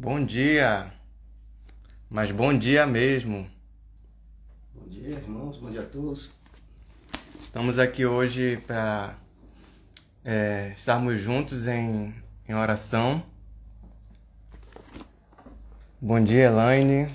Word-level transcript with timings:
Bom 0.00 0.24
dia, 0.24 0.92
mas 2.08 2.30
bom 2.30 2.56
dia 2.56 2.86
mesmo. 2.86 3.50
Bom 4.72 4.88
dia, 4.88 5.08
irmãos, 5.08 5.56
bom 5.56 5.68
dia 5.68 5.80
a 5.80 5.86
todos. 5.86 6.30
Estamos 7.42 7.80
aqui 7.80 8.06
hoje 8.06 8.58
para 8.64 9.16
é, 10.24 10.72
estarmos 10.76 11.20
juntos 11.20 11.66
em, 11.66 12.14
em 12.48 12.54
oração. 12.54 13.20
Bom 16.00 16.22
dia, 16.22 16.44
Elaine. 16.44 17.08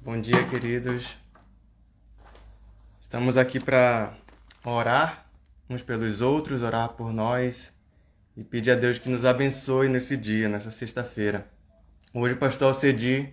Bom 0.00 0.18
dia, 0.18 0.42
queridos. 0.48 1.18
Estamos 3.02 3.36
aqui 3.36 3.60
para 3.60 4.14
orar 4.64 5.26
uns 5.68 5.82
pelos 5.82 6.22
outros, 6.22 6.62
orar 6.62 6.88
por 6.88 7.12
nós 7.12 7.70
e 8.36 8.42
pedir 8.42 8.70
a 8.70 8.74
Deus 8.74 8.98
que 8.98 9.08
nos 9.08 9.24
abençoe 9.24 9.88
nesse 9.88 10.16
dia, 10.16 10.48
nessa 10.48 10.70
sexta-feira. 10.70 11.46
Hoje 12.14 12.34
o 12.34 12.38
pastor 12.38 12.68
Alcedi 12.68 13.32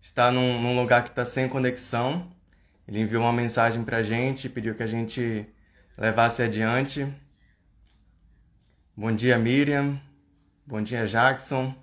está 0.00 0.30
num, 0.32 0.60
num 0.60 0.80
lugar 0.80 1.04
que 1.04 1.10
está 1.10 1.24
sem 1.24 1.48
conexão. 1.48 2.30
Ele 2.86 3.00
enviou 3.00 3.22
uma 3.22 3.32
mensagem 3.32 3.84
para 3.84 3.98
a 3.98 4.02
gente, 4.02 4.48
pediu 4.48 4.74
que 4.74 4.82
a 4.82 4.86
gente 4.86 5.46
levasse 5.96 6.42
adiante. 6.42 7.06
Bom 8.96 9.12
dia, 9.12 9.38
Miriam. 9.38 10.00
Bom 10.66 10.82
dia, 10.82 11.06
Jackson. 11.06 11.74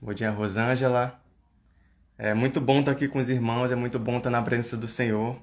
Bom 0.00 0.12
dia, 0.12 0.30
Rosângela. 0.30 1.20
É 2.16 2.34
muito 2.34 2.60
bom 2.60 2.80
estar 2.80 2.92
aqui 2.92 3.06
com 3.06 3.20
os 3.20 3.30
irmãos, 3.30 3.70
é 3.70 3.76
muito 3.76 3.98
bom 3.98 4.18
estar 4.18 4.30
na 4.30 4.42
presença 4.42 4.76
do 4.76 4.88
Senhor 4.88 5.40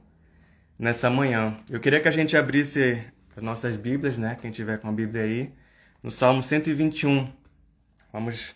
nessa 0.78 1.10
manhã. 1.10 1.56
Eu 1.70 1.80
queria 1.80 2.02
que 2.02 2.08
a 2.10 2.12
gente 2.12 2.36
abrisse 2.36 3.02
as 3.38 3.42
nossas 3.42 3.78
Bíblias, 3.78 4.18
né? 4.18 4.38
Quem 4.42 4.52
tiver 4.52 4.78
com 4.78 4.90
a 4.90 4.92
Bíblia 4.92 5.24
aí 5.24 5.54
no 6.06 6.12
Salmo 6.12 6.44
121. 6.44 7.28
Vamos, 8.14 8.56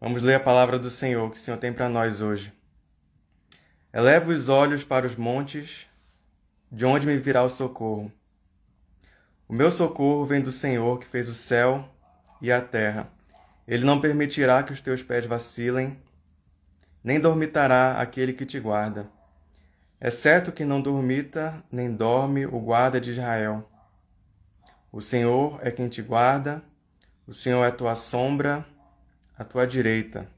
vamos 0.00 0.22
ler 0.22 0.36
a 0.36 0.40
palavra 0.40 0.78
do 0.78 0.88
Senhor 0.88 1.28
que 1.28 1.36
o 1.36 1.40
Senhor 1.40 1.56
tem 1.56 1.72
para 1.72 1.88
nós 1.88 2.20
hoje. 2.20 2.52
Eleva 3.92 4.30
os 4.30 4.48
olhos 4.48 4.84
para 4.84 5.04
os 5.04 5.16
montes, 5.16 5.88
de 6.70 6.86
onde 6.86 7.04
me 7.04 7.16
virá 7.16 7.42
o 7.42 7.48
socorro. 7.48 8.12
O 9.48 9.52
meu 9.52 9.72
socorro 9.72 10.24
vem 10.24 10.40
do 10.40 10.52
Senhor 10.52 11.00
que 11.00 11.04
fez 11.04 11.28
o 11.28 11.34
céu 11.34 11.84
e 12.40 12.52
a 12.52 12.60
terra. 12.60 13.10
Ele 13.66 13.84
não 13.84 14.00
permitirá 14.00 14.62
que 14.62 14.70
os 14.70 14.80
teus 14.80 15.02
pés 15.02 15.26
vacilem, 15.26 15.98
nem 17.02 17.18
dormitará 17.18 18.00
aquele 18.00 18.32
que 18.32 18.46
te 18.46 18.60
guarda. 18.60 19.10
É 20.00 20.10
certo 20.10 20.52
que 20.52 20.64
não 20.64 20.80
dormita 20.80 21.60
nem 21.72 21.92
dorme 21.92 22.46
o 22.46 22.60
guarda 22.60 23.00
de 23.00 23.10
Israel. 23.10 23.68
O 24.92 25.00
Senhor 25.00 25.58
é 25.62 25.70
quem 25.70 25.88
te 25.88 26.02
guarda, 26.02 26.62
o 27.26 27.32
Senhor 27.32 27.64
é 27.64 27.70
tua 27.70 27.94
sombra, 27.94 28.62
a 29.38 29.42
tua 29.42 29.66
direita. 29.66 30.28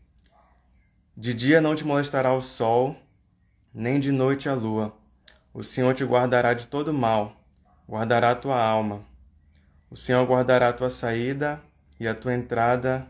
De 1.16 1.34
dia 1.34 1.60
não 1.60 1.74
te 1.74 1.84
molestará 1.84 2.32
o 2.32 2.40
sol, 2.40 2.96
nem 3.74 3.98
de 3.98 4.12
noite 4.12 4.48
a 4.48 4.54
lua. 4.54 4.96
O 5.52 5.64
Senhor 5.64 5.92
te 5.92 6.04
guardará 6.04 6.54
de 6.54 6.68
todo 6.68 6.94
mal, 6.94 7.34
guardará 7.88 8.30
a 8.30 8.36
tua 8.36 8.62
alma. 8.62 9.04
O 9.90 9.96
Senhor 9.96 10.24
guardará 10.24 10.68
a 10.68 10.72
tua 10.72 10.88
saída 10.88 11.60
e 11.98 12.06
a 12.06 12.14
tua 12.14 12.32
entrada, 12.32 13.08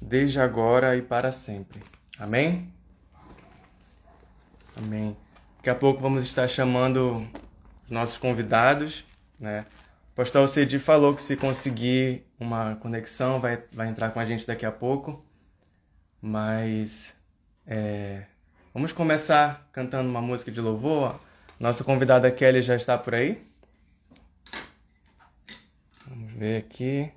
desde 0.00 0.40
agora 0.40 0.96
e 0.96 1.02
para 1.02 1.30
sempre. 1.30 1.80
Amém? 2.18 2.72
Amém. 4.74 5.14
Daqui 5.58 5.68
a 5.68 5.74
pouco 5.74 6.00
vamos 6.00 6.22
estar 6.22 6.48
chamando 6.48 7.26
os 7.84 7.90
nossos 7.90 8.16
convidados, 8.16 9.04
né? 9.38 9.66
Pastor 10.20 10.46
Cedi 10.46 10.78
falou 10.78 11.14
que 11.14 11.22
se 11.22 11.34
conseguir 11.34 12.26
uma 12.38 12.76
conexão 12.76 13.40
vai, 13.40 13.64
vai 13.72 13.88
entrar 13.88 14.10
com 14.10 14.20
a 14.20 14.24
gente 14.26 14.46
daqui 14.46 14.66
a 14.66 14.70
pouco. 14.70 15.24
Mas 16.20 17.16
é, 17.66 18.26
vamos 18.74 18.92
começar 18.92 19.66
cantando 19.72 20.10
uma 20.10 20.20
música 20.20 20.52
de 20.52 20.60
louvor. 20.60 21.18
Nossa 21.58 21.82
convidada 21.82 22.30
Kelly 22.30 22.60
já 22.60 22.76
está 22.76 22.98
por 22.98 23.14
aí. 23.14 23.42
Vamos 26.06 26.32
ver 26.34 26.58
aqui. 26.58 27.10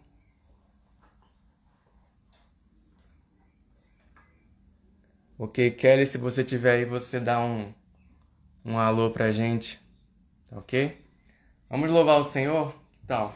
Ok, 5.38 5.72
Kelly, 5.72 6.05
se 6.05 6.17
você 6.17 6.41
tiver 6.41 6.78
aí, 6.78 6.85
você 6.85 7.19
dá 7.19 7.38
um, 7.38 7.73
um 8.63 8.79
alô 8.79 9.11
pra 9.11 9.29
gente, 9.29 9.78
tá 10.49 10.57
ok? 10.57 11.05
Vamos 11.69 11.91
louvar 11.91 12.17
o 12.17 12.23
Senhor? 12.23 12.82
Tal. 13.08 13.34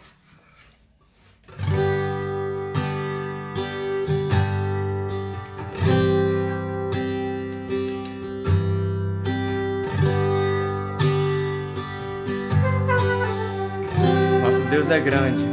Nosso 14.42 14.64
Deus 14.70 14.90
é 14.90 15.00
grande. 15.00 15.46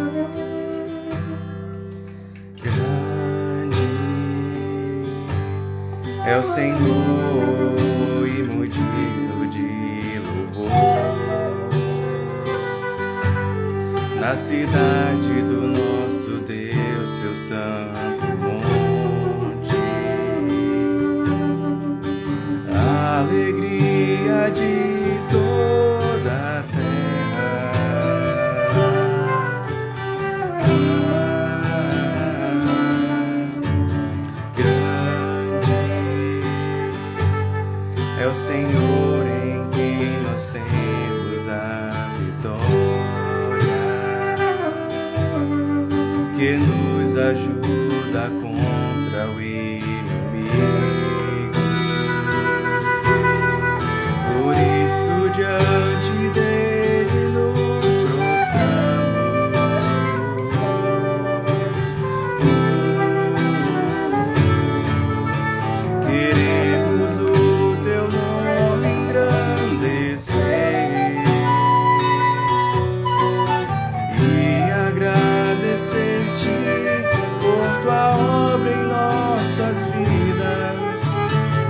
Grande 2.62 3.84
é 6.26 6.38
o 6.38 6.42
Senhor 6.42 7.73
na 14.24 14.34
cidade 14.34 15.42
do 15.42 15.66
nosso 15.66 16.38
Deus, 16.46 17.10
seu 17.20 17.36
santo 17.36 18.13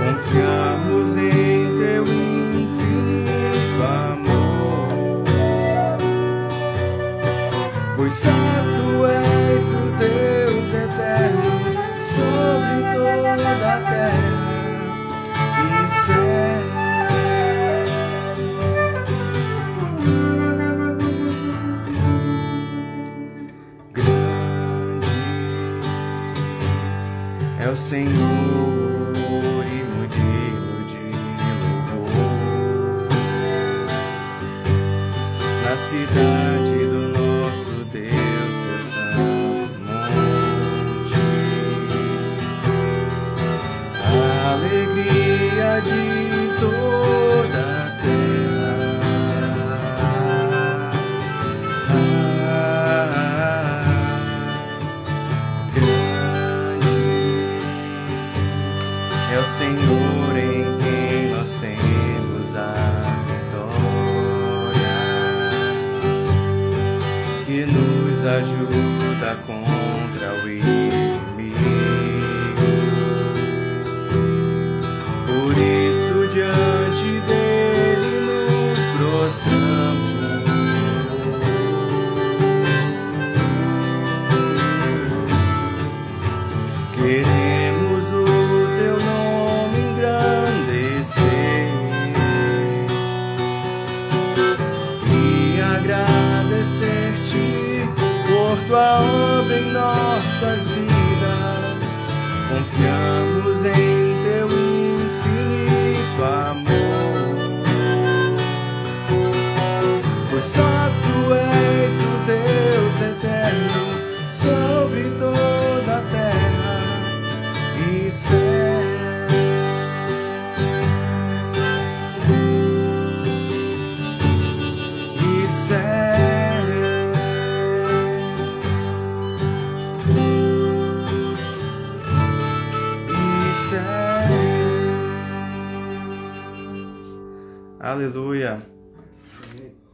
Confiamos 0.05 1.17
em 1.17 1.77
teu 1.77 2.03
infinito 2.03 3.83
amor, 3.83 5.23
pois 7.95 8.21
tu 8.75 9.05
és 9.05 9.71
o 9.71 9.91
Deus 9.97 10.73
eterno 10.73 11.51
sobre 12.15 12.75
toda 12.93 13.73
a 13.73 13.79
terra 13.81 14.35
e 15.63 15.87
céu. 15.87 16.64
Senhor 27.75 28.74
Senhor 59.85 60.35
em 60.35 60.63
quem 60.81 61.29
nós 61.31 61.55
temos 61.61 62.55
a 62.55 62.73
vitória, 63.27 63.77
que 67.45 67.65
nos 67.67 68.25
ajuda 68.25 69.37
contra 69.45 70.33
o 70.43 70.49
inimigo. 70.49 71.55
Por 75.27 75.53
isso, 75.55 76.33
diante 76.33 76.74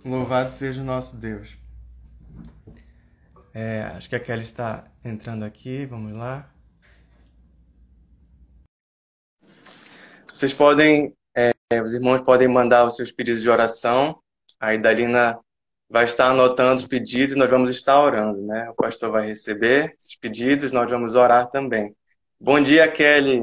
Louvado 0.04 0.52
seja 0.52 0.82
o 0.82 0.86
nosso 0.86 1.16
Deus. 1.16 1.56
É, 3.54 3.84
acho 3.96 4.10
que 4.10 4.16
a 4.16 4.20
Kelly 4.20 4.42
está 4.42 4.92
entrando 5.06 5.46
aqui. 5.46 5.86
Vamos 5.86 6.18
lá. 6.18 6.50
Vocês 10.34 10.54
podem, 10.54 11.16
é, 11.36 11.52
os 11.84 11.94
irmãos 11.94 12.22
podem 12.22 12.48
mandar 12.48 12.84
os 12.84 12.96
seus 12.96 13.12
pedidos 13.12 13.44
de 13.44 13.50
oração. 13.50 14.20
Aí 14.60 14.80
Dalina 14.80 15.40
vai 15.88 16.06
estar 16.06 16.32
anotando 16.32 16.78
os 16.78 16.88
pedidos 16.88 17.36
e 17.36 17.38
nós 17.38 17.50
vamos 17.50 17.70
estar 17.70 18.02
orando, 18.02 18.42
né? 18.42 18.70
O 18.70 18.74
pastor 18.74 19.12
vai 19.12 19.28
receber 19.28 19.94
esses 20.00 20.16
pedidos, 20.16 20.72
nós 20.72 20.90
vamos 20.90 21.16
orar 21.16 21.48
também. 21.50 21.96
Bom 22.40 22.60
dia, 22.60 22.90
Kelly. 22.90 23.42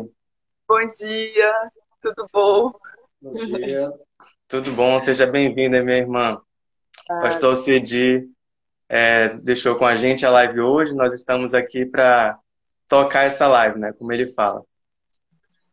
Bom 0.67 0.89
dia, 0.89 1.71
tudo 2.03 2.27
bom? 2.33 2.73
Bom 3.21 3.35
dia. 3.35 3.93
Tudo 4.49 4.73
bom? 4.73 4.99
Seja 4.99 5.27
bem-vinda, 5.27 5.85
minha 5.85 5.99
irmã. 5.99 6.41
Ah, 7.09 7.21
Pastor 7.21 7.57
Cedi 7.57 8.29
é, 8.89 9.31
deixou 9.39 9.77
com 9.77 9.87
a 9.87 9.97
gente 9.97 10.25
a 10.27 10.31
live 10.31 10.61
hoje. 10.61 10.95
Nós 10.95 11.15
estamos 11.15 11.55
aqui 11.55 11.87
para 11.87 12.39
tocar 12.87 13.25
essa 13.25 13.47
live, 13.47 13.79
né? 13.79 13.93
Como 13.93 14.13
ele 14.13 14.27
fala. 14.27 14.63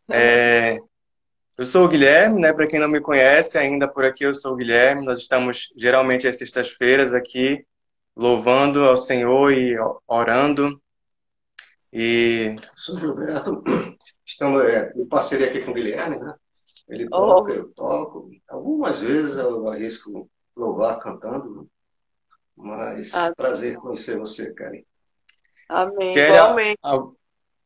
É, 0.09 0.77
eu 1.57 1.65
sou 1.65 1.85
o 1.85 1.87
Guilherme, 1.87 2.39
né? 2.41 2.53
Para 2.53 2.67
quem 2.67 2.79
não 2.79 2.87
me 2.87 3.01
conhece 3.01 3.57
ainda 3.57 3.87
por 3.87 4.05
aqui, 4.05 4.23
eu 4.25 4.33
sou 4.33 4.53
o 4.53 4.55
Guilherme. 4.55 5.05
Nós 5.05 5.17
estamos 5.19 5.73
geralmente 5.75 6.27
às 6.27 6.37
sextas-feiras 6.37 7.13
aqui 7.13 7.65
louvando 8.15 8.85
ao 8.85 8.95
Senhor 8.97 9.51
e 9.51 9.75
orando. 10.07 10.81
E 11.91 12.55
Sou 12.75 12.99
Gilberto. 12.99 13.63
Estamos 14.25 14.63
é, 14.65 14.91
em 14.95 15.05
parceria 15.05 15.47
aqui 15.47 15.61
com 15.61 15.71
o 15.71 15.73
Guilherme, 15.73 16.19
né? 16.19 16.33
Ele 16.89 17.05
Oh. 17.11 17.35
toca, 17.35 17.53
eu 17.53 17.67
toco. 17.73 18.29
Algumas 18.47 18.99
vezes 18.99 19.37
eu 19.37 19.67
arrisco 19.69 20.29
louvar 20.55 20.99
cantando, 20.99 21.61
né? 21.61 21.67
mas 22.55 23.13
Ah. 23.13 23.33
prazer 23.35 23.75
conhecer 23.77 24.17
você, 24.17 24.53
Karen. 24.53 24.83
amém, 25.67 26.17
igualmente. 26.17 26.77
al- 26.81 27.15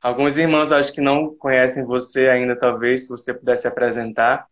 alguns 0.02 0.38
irmãos 0.38 0.72
acho 0.72 0.92
que 0.94 1.02
não 1.02 1.36
conhecem 1.36 1.86
você 1.86 2.28
ainda, 2.30 2.58
talvez, 2.58 3.04
se 3.04 3.10
você 3.10 3.34
pudesse 3.34 3.68
apresentar. 3.68 4.48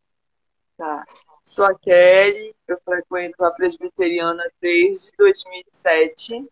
Tá. 0.77 1.05
Sou 1.43 1.65
a 1.65 1.73
Kelly, 1.79 2.53
eu 2.67 2.77
frequento 2.83 3.43
a 3.43 3.51
presbiteriana 3.51 4.43
desde 4.61 5.11
2007, 5.17 6.45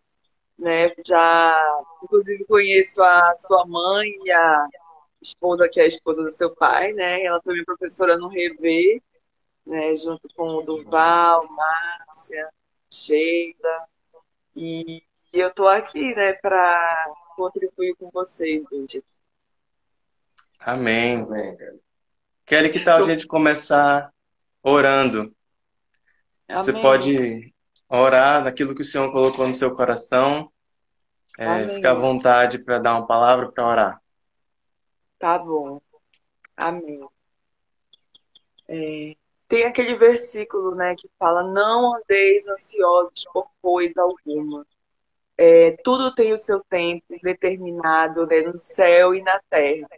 né? 0.58 0.90
Já, 1.06 1.84
inclusive, 2.02 2.44
conheço 2.46 3.02
a 3.02 3.36
sua 3.38 3.66
mãe 3.66 4.08
e 4.24 4.32
a 4.32 4.66
esposa, 5.20 5.68
que 5.68 5.78
é 5.78 5.84
a 5.84 5.86
esposa 5.86 6.22
do 6.22 6.30
seu 6.30 6.54
pai, 6.56 6.92
né? 6.94 7.22
Ela 7.22 7.40
também 7.42 7.60
é 7.60 7.64
professora 7.64 8.16
no 8.16 8.28
Rever, 8.28 9.02
né? 9.66 9.96
Junto 9.96 10.28
com 10.34 10.56
o 10.56 10.62
Durval, 10.62 11.48
Márcia, 11.48 12.48
Sheila. 12.92 13.88
E, 14.54 15.02
e 15.32 15.38
eu 15.38 15.52
tô 15.52 15.66
aqui, 15.66 16.14
né, 16.14 16.32
para 16.34 17.14
contribuir 17.36 17.94
com 17.96 18.10
vocês 18.10 18.64
hoje. 18.70 19.02
Amém. 20.58 21.22
Amém. 21.22 21.56
Kelly, 22.44 22.70
que 22.70 22.80
tal 22.80 22.98
a 22.98 23.02
gente 23.02 23.26
começar 23.26 24.12
orando? 24.62 25.34
Você 26.48 26.70
Amém. 26.70 26.82
pode 26.82 27.54
orar 27.88 28.42
naquilo 28.42 28.74
que 28.74 28.82
o 28.82 28.84
Senhor 28.84 29.10
colocou 29.10 29.46
no 29.46 29.54
seu 29.54 29.74
coração. 29.74 30.50
É, 31.38 31.68
fica 31.68 31.90
à 31.90 31.94
vontade 31.94 32.58
para 32.58 32.78
dar 32.78 32.94
uma 32.94 33.06
palavra 33.06 33.52
para 33.52 33.66
orar. 33.66 34.02
Tá 35.18 35.38
bom. 35.38 35.80
Amém. 36.56 37.06
É, 38.68 39.16
tem 39.48 39.64
aquele 39.64 39.94
versículo, 39.94 40.74
né, 40.74 40.94
que 40.96 41.08
fala: 41.18 41.42
Não 41.42 41.96
andeis 41.96 42.48
ansiosos 42.48 43.24
por 43.32 43.48
coisa 43.62 44.02
alguma. 44.02 44.66
É, 45.38 45.72
tudo 45.84 46.14
tem 46.14 46.32
o 46.32 46.38
seu 46.38 46.60
tempo 46.64 47.04
determinado, 47.22 48.26
né, 48.26 48.40
no 48.40 48.56
céu 48.58 49.14
e 49.14 49.22
na 49.22 49.40
terra. 49.50 49.88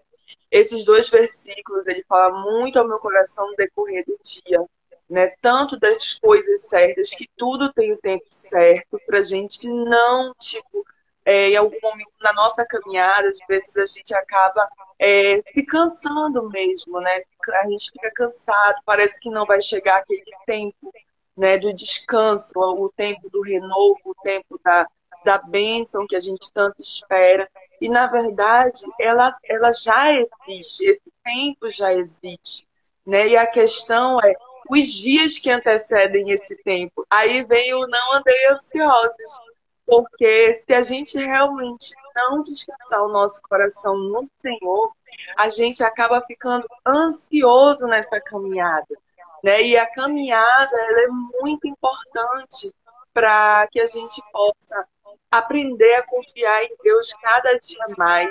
Esses 0.50 0.84
dois 0.84 1.08
versículos, 1.08 1.86
ele 1.86 2.04
fala 2.08 2.42
muito 2.42 2.78
ao 2.78 2.88
meu 2.88 2.98
coração 2.98 3.48
no 3.50 3.56
decorrer 3.56 4.04
do 4.06 4.18
dia, 4.22 4.64
né? 5.08 5.28
Tanto 5.40 5.78
das 5.78 6.18
coisas 6.18 6.62
certas, 6.62 7.10
que 7.10 7.28
tudo 7.36 7.72
tem 7.72 7.92
o 7.92 7.98
tempo 7.98 8.24
certo, 8.30 9.00
para 9.06 9.18
a 9.18 9.22
gente 9.22 9.68
não, 9.68 10.34
tipo, 10.38 10.84
é, 11.24 11.50
em 11.50 11.56
algum 11.56 11.78
momento 11.82 12.12
na 12.20 12.32
nossa 12.32 12.64
caminhada, 12.64 13.28
às 13.28 13.38
vezes 13.46 13.76
a 13.76 13.86
gente 13.86 14.14
acaba 14.14 14.68
é, 14.98 15.42
se 15.52 15.62
cansando 15.62 16.48
mesmo, 16.50 17.00
né? 17.00 17.22
A 17.62 17.68
gente 17.68 17.90
fica 17.90 18.10
cansado, 18.10 18.76
parece 18.84 19.18
que 19.20 19.30
não 19.30 19.46
vai 19.46 19.60
chegar 19.60 19.98
aquele 19.98 20.24
tempo, 20.44 20.92
né, 21.36 21.56
do 21.56 21.72
descanso, 21.72 22.52
o 22.56 22.88
tempo 22.90 23.30
do 23.30 23.40
renovo, 23.42 24.00
o 24.04 24.14
tempo 24.22 24.60
da, 24.62 24.88
da 25.24 25.38
bênção 25.38 26.06
que 26.06 26.16
a 26.16 26.20
gente 26.20 26.52
tanto 26.52 26.82
espera. 26.82 27.48
E, 27.80 27.88
na 27.88 28.06
verdade, 28.08 28.82
ela, 28.98 29.36
ela 29.44 29.72
já 29.72 30.12
existe, 30.12 30.84
esse 30.84 31.12
tempo 31.22 31.70
já 31.70 31.94
existe. 31.94 32.66
Né? 33.06 33.28
E 33.28 33.36
a 33.36 33.46
questão 33.46 34.20
é 34.20 34.34
os 34.68 34.86
dias 34.86 35.38
que 35.38 35.50
antecedem 35.50 36.30
esse 36.30 36.56
tempo. 36.62 37.06
Aí 37.08 37.42
vem 37.44 37.72
o 37.72 37.86
não 37.86 38.14
andei 38.14 38.46
ansiosos. 38.48 39.38
Porque 39.86 40.54
se 40.54 40.74
a 40.74 40.82
gente 40.82 41.16
realmente 41.16 41.94
não 42.18 42.42
descansar 42.42 43.02
o 43.02 43.08
nosso 43.08 43.40
coração 43.42 43.96
no 43.96 44.28
Senhor, 44.38 44.92
a 45.36 45.48
gente 45.48 45.82
acaba 45.84 46.20
ficando 46.22 46.66
ansioso 46.86 47.86
nessa 47.86 48.20
caminhada. 48.20 48.94
Né? 49.42 49.62
E 49.62 49.76
a 49.76 49.86
caminhada 49.86 50.76
ela 50.76 51.00
é 51.02 51.08
muito 51.40 51.66
importante 51.68 52.72
para 53.14 53.66
que 53.68 53.80
a 53.80 53.86
gente 53.86 54.20
possa 54.32 54.86
aprender 55.30 55.94
a 55.94 56.06
confiar 56.06 56.64
em 56.64 56.74
Deus 56.82 57.12
cada 57.14 57.58
dia 57.58 57.86
mais, 57.96 58.30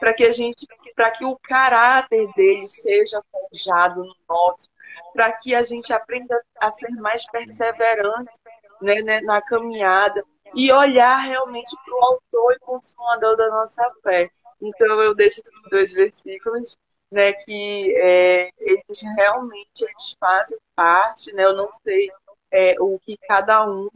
para 0.00 0.14
que 0.14 0.24
a 0.24 0.32
gente, 0.32 0.66
para 0.94 1.10
que 1.10 1.24
o 1.24 1.38
caráter 1.42 2.28
dele 2.34 2.68
seja 2.68 3.22
forjado 3.30 4.04
no 4.04 4.16
nosso, 4.28 4.68
para 5.12 5.32
que 5.32 5.54
a 5.54 5.62
gente 5.62 5.92
aprenda 5.92 6.40
a 6.60 6.70
ser 6.70 6.90
mais 6.90 7.24
perseverante 7.30 8.32
né, 8.80 9.02
né, 9.02 9.20
na 9.20 9.42
caminhada 9.42 10.24
e 10.54 10.72
olhar 10.72 11.18
realmente 11.18 11.76
para 11.84 11.94
o 11.94 12.04
autor 12.04 12.54
e 12.54 12.58
consumador 12.60 13.36
da 13.36 13.48
nossa 13.48 13.82
fé. 14.02 14.30
Então 14.60 15.00
eu 15.00 15.14
deixo 15.14 15.40
esses 15.40 15.70
dois 15.70 15.92
versículos, 15.92 16.78
né, 17.10 17.32
que 17.32 17.94
é, 17.96 18.50
eles 18.58 19.02
realmente 19.16 19.82
eles 19.82 20.16
fazem 20.18 20.58
parte, 20.74 21.32
né, 21.32 21.44
eu 21.44 21.54
não 21.54 21.70
sei 21.82 22.10
é, 22.50 22.74
o 22.80 22.98
que 22.98 23.16
cada 23.26 23.66
um 23.66 23.88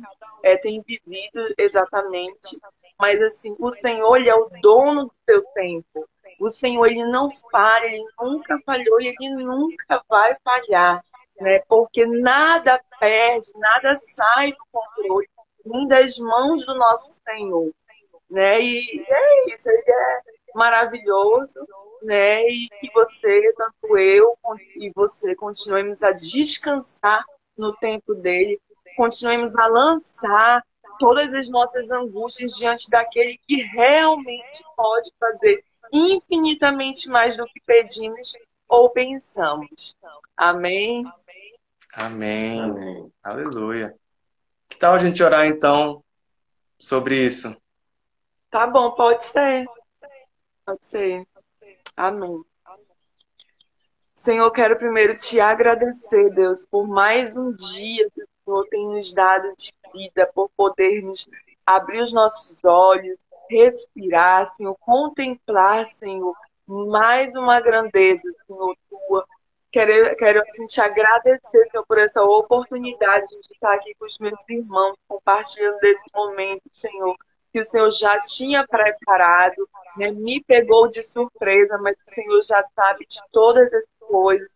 é, 0.43 0.57
tem 0.57 0.81
vivido 0.81 1.55
exatamente, 1.59 2.59
mas 2.99 3.21
assim, 3.21 3.55
o 3.59 3.71
Senhor 3.71 4.17
ele 4.17 4.29
é 4.29 4.35
o 4.35 4.49
dono 4.61 5.07
do 5.07 5.15
seu 5.25 5.43
tempo. 5.55 6.09
O 6.39 6.49
Senhor 6.49 6.87
ele 6.87 7.05
não 7.05 7.31
falha, 7.31 7.87
ele 7.87 8.05
nunca 8.21 8.59
falhou 8.65 9.01
e 9.01 9.09
ele 9.09 9.31
nunca 9.31 10.03
vai 10.09 10.37
falhar, 10.43 11.05
né? 11.41 11.61
Porque 11.69 12.07
nada 12.07 12.81
perde, 12.99 13.49
nada 13.57 13.95
sai 13.97 14.53
do 14.53 14.65
controle 14.71 15.29
das 15.89 16.19
mãos 16.19 16.65
do 16.67 16.75
nosso 16.75 17.13
Senhor, 17.25 17.73
né? 18.31 18.61
E 18.61 19.05
é 19.09 19.55
isso, 19.55 19.69
ele 19.69 19.85
é 19.87 20.21
maravilhoso, 20.55 21.67
né? 22.03 22.43
E 22.49 22.69
que 22.81 22.91
você, 22.93 23.53
tanto 23.57 23.99
eu 23.99 24.37
e 24.77 24.91
você, 24.95 25.35
continuemos 25.35 26.03
a 26.03 26.13
descansar 26.13 27.25
no 27.57 27.75
tempo 27.77 28.15
dele, 28.15 28.61
continuemos 28.97 29.57
a 29.57 29.67
lançar 29.67 30.65
todas 30.99 31.33
as 31.33 31.49
nossas 31.49 31.91
angústias 31.91 32.53
diante 32.53 32.89
daquele 32.91 33.39
que 33.47 33.57
realmente 33.63 34.63
pode 34.77 35.11
fazer 35.19 35.65
infinitamente 35.93 37.09
mais 37.09 37.37
do 37.37 37.45
que 37.47 37.61
pedimos 37.67 38.33
ou 38.69 38.91
pensamos. 38.91 39.97
Amém. 40.37 41.05
Amém. 41.95 42.61
Amém. 42.61 43.13
Aleluia. 43.23 43.95
Tal 44.83 44.95
a 44.95 44.99
gente 44.99 45.23
orar 45.23 45.47
então 45.47 46.03
sobre 46.77 47.25
isso? 47.25 47.57
Tá 48.51 48.67
bom, 48.67 48.91
pode 48.91 49.25
ser. 49.25 49.65
Pode 50.67 50.89
ser. 50.89 51.25
Amém. 51.97 52.43
Senhor, 54.13 54.51
quero 54.51 54.77
primeiro 54.77 55.15
te 55.15 55.39
agradecer, 55.39 56.31
Deus, 56.31 56.67
por 56.69 56.89
mais 56.89 57.37
um 57.37 57.53
dia 57.53 58.11
que 58.11 58.25
o 58.25 58.27
Senhor 58.45 58.67
tem 58.71 58.89
nos 58.89 59.15
dado 59.15 59.55
de 59.57 59.73
vida, 59.93 60.29
por 60.35 60.51
podermos 60.57 61.29
abrir 61.65 62.01
os 62.01 62.13
nossos 62.13 62.59
olhos, 62.65 63.17
respirar, 63.49 64.53
Senhor, 64.57 64.77
contemplar, 64.81 65.89
Senhor, 65.95 66.35
mais 66.67 67.33
uma 67.37 67.61
grandeza, 67.61 68.29
Senhor, 68.49 68.77
tua. 68.91 69.25
Quero, 69.73 70.17
quero 70.17 70.43
assim, 70.43 70.67
te 70.67 70.81
agradecer, 70.83 71.69
Senhor, 71.71 71.87
por 71.87 71.99
essa 71.99 72.23
oportunidade 72.23 73.27
de 73.27 73.55
estar 73.55 73.73
aqui 73.73 73.95
com 73.99 74.05
os 74.05 74.19
meus 74.19 74.39
irmãos, 74.49 74.95
compartilhando 75.09 75.79
desse 75.79 76.05
momento, 76.15 76.63
Senhor, 76.71 77.17
que 77.51 77.61
o 77.61 77.65
Senhor 77.65 77.91
já 77.91 78.21
tinha 78.21 78.67
preparado, 78.67 79.67
né? 79.97 80.11
me 80.11 80.45
pegou 80.45 80.89
de 80.89 81.03
surpresa, 81.03 81.79
mas 81.79 81.97
o 81.97 82.15
Senhor 82.15 82.43
já 82.43 82.63
sabe 82.75 83.07
de 83.07 83.19
todas 83.33 83.73
as 83.73 83.85
coisas. 83.99 84.49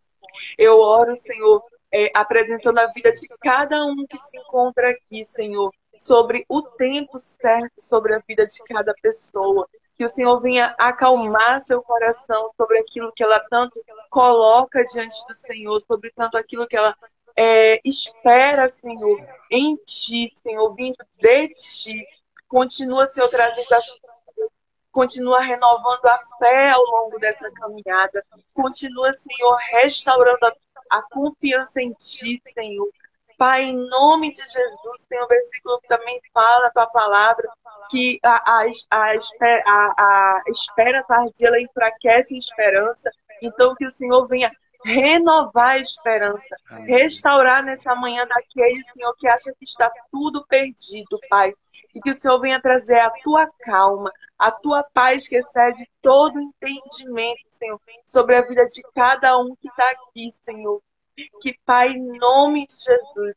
Eu 0.59 0.79
oro, 0.79 1.17
Senhor, 1.17 1.65
é, 1.93 2.11
apresentando 2.15 2.79
a 2.79 2.87
vida 2.89 3.11
de 3.11 3.27
cada 3.41 3.87
um 3.87 4.07
que 4.07 4.19
se 4.19 4.37
encontra 4.37 4.91
aqui, 4.91 5.25
Senhor, 5.25 5.73
sobre 5.99 6.45
o 6.47 6.61
tempo 6.61 7.19
certo, 7.19 7.73
sobre 7.79 8.15
a 8.15 8.23
vida 8.27 8.47
de 8.47 8.59
cada 8.65 8.93
pessoa. 9.01 9.67
Que 9.97 10.05
o 10.05 10.09
Senhor 10.09 10.41
venha 10.41 10.75
acalmar 10.79 11.61
seu 11.61 11.83
coração 11.83 12.51
sobre 12.57 12.79
aquilo 12.79 13.13
que 13.13 13.23
ela 13.23 13.41
tanto 13.49 13.81
coloca 14.11 14.85
diante 14.85 15.27
do 15.27 15.35
Senhor, 15.35 15.81
sobre 15.81 16.11
tanto 16.15 16.37
aquilo 16.37 16.67
que 16.67 16.77
ela 16.77 16.95
é, 17.35 17.81
espera, 17.85 18.69
Senhor, 18.69 19.27
em 19.51 19.77
Ti, 19.77 20.33
Senhor, 20.43 20.75
vindo 20.75 20.97
de 21.19 21.49
Ti. 21.49 22.07
Continua, 22.49 23.07
Senhor, 23.07 23.29
trazendo 23.29 23.73
a 23.73 23.81
continua 24.97 25.41
renovando 25.43 26.07
a 26.07 26.19
fé 26.39 26.71
ao 26.71 26.83
longo 26.83 27.19
dessa 27.19 27.51
caminhada, 27.51 28.25
continua, 28.55 29.13
Senhor, 29.13 29.59
restaurando 29.71 30.47
a, 30.47 30.53
a 30.91 31.03
confiança 31.03 31.83
em 31.83 31.93
Ti, 31.93 32.41
Senhor. 32.55 32.89
Pai, 33.37 33.65
em 33.65 33.77
nome 33.89 34.33
de 34.33 34.41
Jesus, 34.41 35.07
tem 35.09 35.23
um 35.23 35.27
versículo 35.27 35.81
que 35.81 35.89
também 35.89 36.21
fala 36.33 36.67
a 36.67 36.71
tua 36.71 36.87
palavra 36.87 37.49
que 37.91 38.19
a, 38.23 38.61
a, 38.61 38.65
a, 38.91 39.95
a, 39.99 40.43
espera 40.49 41.05
tardia 41.05 41.49
ela 41.49 41.61
enfraquece 41.61 42.35
a 42.35 42.39
esperança. 42.39 43.11
Então, 43.43 43.75
que 43.75 43.87
o 43.87 43.91
Senhor 43.91 44.27
venha 44.27 44.51
renovar 44.85 45.71
a 45.71 45.79
esperança, 45.79 46.57
restaurar 46.87 47.63
nessa 47.65 47.95
manhã 47.95 48.27
daquele, 48.27 48.83
Senhor, 48.85 49.15
que 49.17 49.29
acha 49.29 49.53
que 49.59 49.65
está 49.65 49.91
tudo 50.11 50.47
perdido, 50.47 51.19
Pai. 51.29 51.53
E 51.95 52.01
que 52.01 52.11
o 52.11 52.15
Senhor 52.15 52.39
venha 52.41 52.61
trazer 52.61 52.99
a 52.99 53.11
tua 53.23 53.49
calma, 53.65 54.13
a 54.39 54.51
tua 54.51 54.85
paz 54.95 55.27
que 55.27 55.37
excede 55.37 55.89
todo 56.03 56.41
entendimento, 56.41 57.41
Senhor, 57.53 57.81
sobre 58.07 58.37
a 58.37 58.43
vida 58.43 58.67
de 58.67 58.83
cada 58.95 59.39
um 59.39 59.57
que 59.57 59.69
está 59.69 59.91
aqui, 59.91 60.31
Senhor. 60.43 60.81
Que, 61.41 61.59
Pai, 61.65 61.91
em 61.91 62.19
nome 62.19 62.67
de 62.67 62.75
Jesus, 62.75 63.35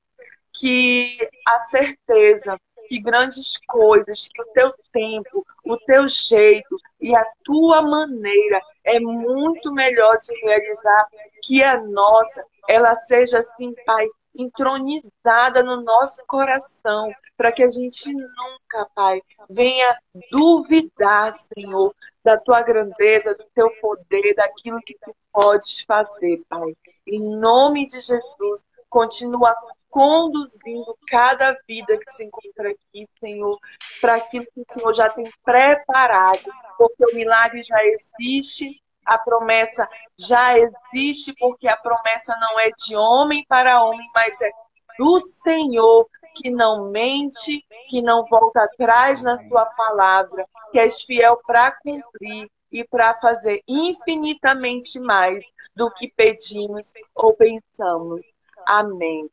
que 0.59 1.17
a 1.47 1.59
certeza 1.61 2.59
que 2.89 2.99
grandes 2.99 3.57
coisas, 3.67 4.27
que 4.27 4.41
o 4.41 4.45
teu 4.47 4.73
tempo, 4.91 5.45
o 5.63 5.77
teu 5.77 6.07
jeito 6.07 6.75
e 6.99 7.15
a 7.15 7.23
tua 7.43 7.83
maneira 7.83 8.59
é 8.83 8.99
muito 8.99 9.71
melhor 9.71 10.17
de 10.17 10.33
realizar 10.41 11.07
que 11.43 11.63
a 11.63 11.79
nossa, 11.79 12.43
ela 12.67 12.95
seja 12.95 13.39
assim, 13.39 13.73
Pai, 13.85 14.07
entronizada 14.35 15.61
no 15.61 15.81
nosso 15.81 16.23
coração, 16.25 17.13
para 17.37 17.51
que 17.51 17.63
a 17.63 17.69
gente 17.69 18.11
nunca, 18.11 18.89
Pai, 18.95 19.21
venha 19.49 19.97
duvidar, 20.31 21.31
Senhor, 21.33 21.93
da 22.29 22.37
tua 22.37 22.61
grandeza, 22.61 23.33
do 23.33 23.43
teu 23.55 23.71
poder, 23.81 24.35
daquilo 24.35 24.79
que 24.81 24.95
tu 25.03 25.15
podes 25.33 25.81
fazer, 25.81 26.43
Pai. 26.47 26.75
Em 27.07 27.19
nome 27.19 27.87
de 27.87 27.99
Jesus, 27.99 28.61
continua 28.87 29.55
conduzindo 29.89 30.95
cada 31.07 31.57
vida 31.67 31.97
que 31.97 32.11
se 32.11 32.23
encontra 32.23 32.69
aqui, 32.69 33.07
Senhor, 33.19 33.57
para 33.99 34.17
aquilo 34.17 34.45
que 34.53 34.61
o 34.61 34.73
Senhor 34.73 34.93
já 34.93 35.09
tem 35.09 35.25
preparado, 35.43 36.51
porque 36.77 37.03
o 37.03 37.15
milagre 37.15 37.63
já 37.63 37.79
existe, 37.83 38.79
a 39.03 39.17
promessa 39.17 39.89
já 40.19 40.55
existe, 40.55 41.33
porque 41.39 41.67
a 41.67 41.77
promessa 41.77 42.37
não 42.39 42.59
é 42.59 42.69
de 42.69 42.95
homem 42.95 43.43
para 43.49 43.83
homem, 43.83 44.07
mas 44.13 44.39
é 44.39 44.51
do 44.99 45.19
Senhor, 45.19 46.07
que 46.35 46.49
não 46.49 46.89
mente, 46.89 47.65
que 47.89 48.01
não 48.01 48.25
volta 48.25 48.63
atrás 48.63 49.21
na 49.21 49.41
sua 49.47 49.65
palavra, 49.65 50.45
que 50.71 50.79
és 50.79 51.01
fiel 51.01 51.39
para 51.45 51.71
cumprir 51.71 52.49
e 52.71 52.83
para 52.83 53.13
fazer 53.19 53.61
infinitamente 53.67 54.99
mais 54.99 55.43
do 55.75 55.91
que 55.91 56.11
pedimos 56.15 56.93
ou 57.15 57.33
pensamos. 57.33 58.21
Amém. 58.65 59.29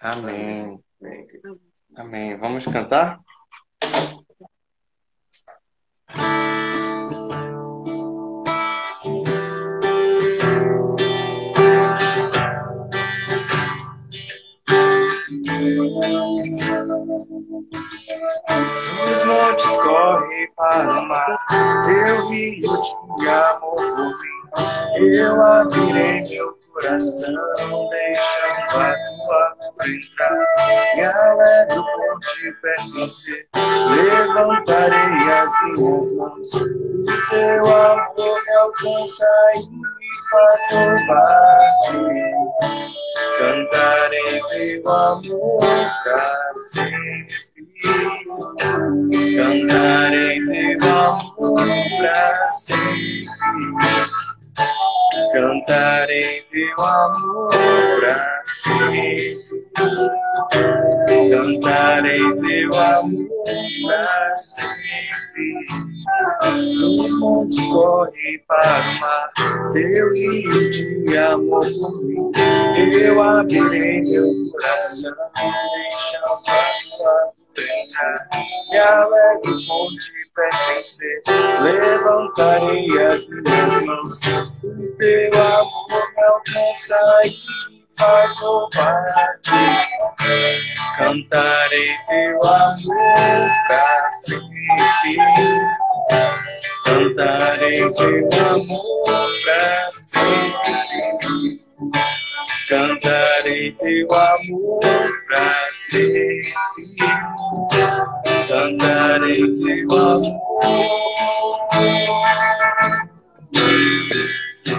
Amém. 0.00 0.80
Amém. 1.96 2.36
Vamos 2.36 2.64
cantar? 2.66 3.20
Dos 15.96 16.04
montes 19.24 19.76
corre 19.78 20.52
para 20.54 21.00
o 21.00 21.08
mar, 21.08 21.38
teu 21.86 22.28
rio 22.28 22.82
de 23.16 23.28
amor 23.28 23.76
por 23.76 24.04
mim. 24.04 24.36
Eu 25.16 25.42
abrirei 25.42 26.20
meu 26.28 26.54
coração, 26.72 27.32
deixando 27.88 28.82
a 28.82 28.94
tua 29.08 29.56
cor 29.56 29.88
entrar. 29.88 30.36
Me 30.96 31.04
alegro 31.04 31.82
por 31.82 32.20
te 32.20 32.52
pertencer, 32.60 33.48
levantarei 33.90 35.32
as 35.32 35.50
minhas 35.64 36.12
mãos. 36.12 36.54
O 36.54 36.60
teu 37.30 37.64
amor 37.74 38.14
me 38.16 38.52
alcança 38.60 39.26
me 39.70 39.95
faz 40.30 40.62
louvar-te. 40.72 41.98
Cantarei 43.38 44.40
teu 44.50 44.90
amor 44.90 45.60
pra 46.04 46.52
sempre. 46.72 47.46
Cantarei 49.36 50.38
teu 50.46 50.90
amor 50.90 51.54
pra 51.98 52.52
sempre. 52.52 53.26
Cantarei 55.32 56.42
teu 56.50 56.84
amor 56.84 57.50
pra 58.00 58.42
sempre. 58.46 59.36
Cantarei 61.30 62.36
teu 62.36 62.80
amor 62.80 63.28
pra 63.86 64.36
sempre. 64.36 65.65
Dos 66.78 67.18
montes 67.18 67.66
corre 67.66 68.44
para 68.46 68.80
o 68.80 69.00
mar, 69.00 69.32
teu 69.72 70.12
rio 70.12 70.70
de 70.70 71.18
amor 71.18 71.60
por 71.60 72.06
mim. 72.06 72.32
Eu 72.92 73.22
abrirei 73.22 74.02
meu 74.02 74.50
coração, 74.52 75.14
deixando 75.34 76.24
a 76.24 76.36
tua 76.42 77.32
entrar. 77.58 78.28
Me 78.70 78.78
alegro 78.78 79.56
por 79.66 79.88
te 79.98 80.12
pertencer, 80.34 81.22
levantarei 81.62 83.06
as 83.06 83.26
minhas 83.28 83.82
mãos. 83.84 84.20
O 84.64 84.96
teu 84.96 85.30
amor 85.32 86.12
me 86.16 86.22
alcança 86.24 86.96
e 87.24 87.75
faz 87.98 88.40
louvar-te. 88.40 89.50
Cantarei 90.96 91.88
teu 92.08 92.40
amor 92.44 93.50
pra 93.68 94.10
sempre. 94.10 95.16
Cantarei 96.84 97.92
teu 97.94 98.28
amor 98.50 99.30
pra 99.44 99.90
sempre. 99.92 101.60
Cantarei 102.68 103.72
teu 103.72 104.08
amor 104.12 104.80
pra 105.28 105.54
sempre. 105.72 106.52
cantarei 108.48 109.54
teu 109.54 109.98
amor. 109.98 110.36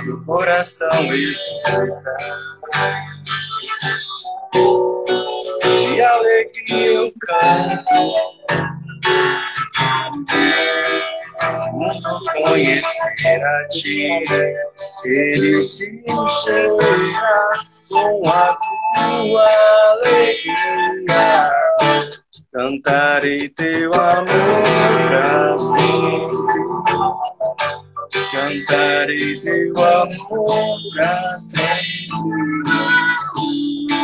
Do 0.08 0.22
coração 0.26 1.14
espera. 1.14 2.02
De 5.60 6.02
alegria 6.02 6.94
eu 6.94 7.12
canto. 7.20 7.94
Se 11.52 11.72
mundo 11.72 12.22
conhecer 12.38 13.44
a 13.44 13.68
ti, 13.68 14.10
ele 15.04 15.62
se 15.62 16.02
encherá 16.08 17.50
com 17.90 18.30
a 18.30 18.58
tua 18.96 19.50
alegria. 19.92 21.52
Cantarei 22.54 23.50
teu 23.50 23.94
amor 23.94 25.60
sempre. 25.60 26.48
Cantarei 28.12 29.42
teu 29.42 29.74
amor 29.84 30.80
pra 30.96 31.38
sempre. 31.38 32.08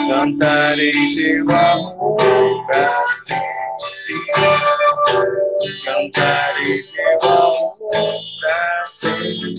Cantarei 0.10 1.16
teu 1.16 1.46
amor 1.50 2.66
pra 2.66 3.06
sempre. 3.08 3.64
Cantarei 5.86 6.84
teu 6.84 7.30
amor 7.30 8.20
pra 8.42 8.86
sempre. 8.86 9.56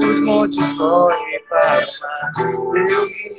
Dos 0.00 0.20
montes 0.20 0.72
corre 0.72 1.38
para 1.48 1.86
mar, 1.86 2.32
teu 2.34 2.72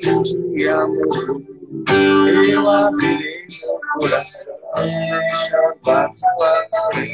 rio 0.02 0.24
de 0.24 0.70
amor. 0.70 1.57
Eu 1.70 2.70
abrirei 2.70 3.46
meu 3.62 3.80
coração, 4.00 4.56
deixando 4.76 5.92
a 5.92 6.08
tua 6.08 6.66
glória. 6.70 7.10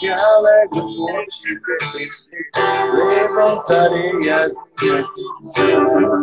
Me 0.00 0.08
alegro 0.08 0.82
por 0.82 1.26
te 1.26 1.60
pertencer, 1.60 2.50
levantarei 2.94 4.30
as 4.30 4.54
minhas 4.80 5.06
mãos. 5.16 5.52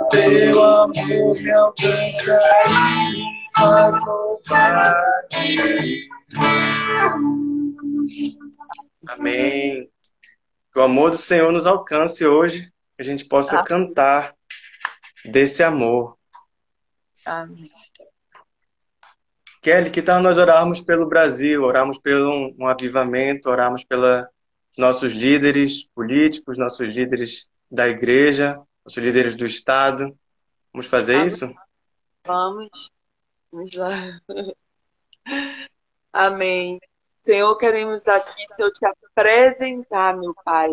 Teu 0.10 0.64
amor 0.64 1.36
me 1.36 1.52
alcança 1.52 2.40
e 2.70 3.24
faz 3.58 4.00
louvar-te. 4.06 5.58
Amém. 9.10 9.90
Que 10.72 10.80
o 10.80 10.84
amor 10.84 11.12
do 11.12 11.18
Senhor 11.18 11.52
nos 11.52 11.68
alcance 11.68 12.26
hoje, 12.26 12.72
que 12.96 13.02
a 13.02 13.04
gente 13.04 13.26
possa 13.26 13.56
Amém. 13.58 13.66
cantar 13.66 14.34
desse 15.26 15.62
amor. 15.62 16.18
Amém. 17.26 17.72
Kelly, 19.62 19.90
que 19.90 20.02
tal 20.02 20.22
nós 20.22 20.38
orarmos 20.38 20.82
pelo 20.82 21.08
Brasil, 21.08 21.64
orarmos 21.64 21.98
pelo 21.98 22.30
um, 22.30 22.56
um 22.60 22.68
avivamento, 22.68 23.50
orarmos 23.50 23.86
pelos 23.86 24.26
nossos 24.78 25.14
líderes 25.14 25.86
políticos, 25.86 26.58
nossos 26.58 26.86
líderes 26.86 27.50
da 27.72 27.88
igreja, 27.88 28.60
nossos 28.84 29.02
líderes 29.02 29.36
do 29.36 29.46
Estado. 29.46 30.14
Vamos 30.74 30.88
fazer 30.88 31.16
Amém. 31.16 31.28
isso? 31.28 31.56
Vamos. 32.26 32.92
Vamos 33.52 33.74
lá. 33.74 34.20
Amém. 36.12 36.80
Senhor, 37.24 37.56
queremos 37.56 38.06
aqui, 38.06 38.46
Senhor, 38.56 38.72
te 38.72 38.86
apresentar, 38.86 40.18
meu 40.18 40.36
Pai, 40.44 40.70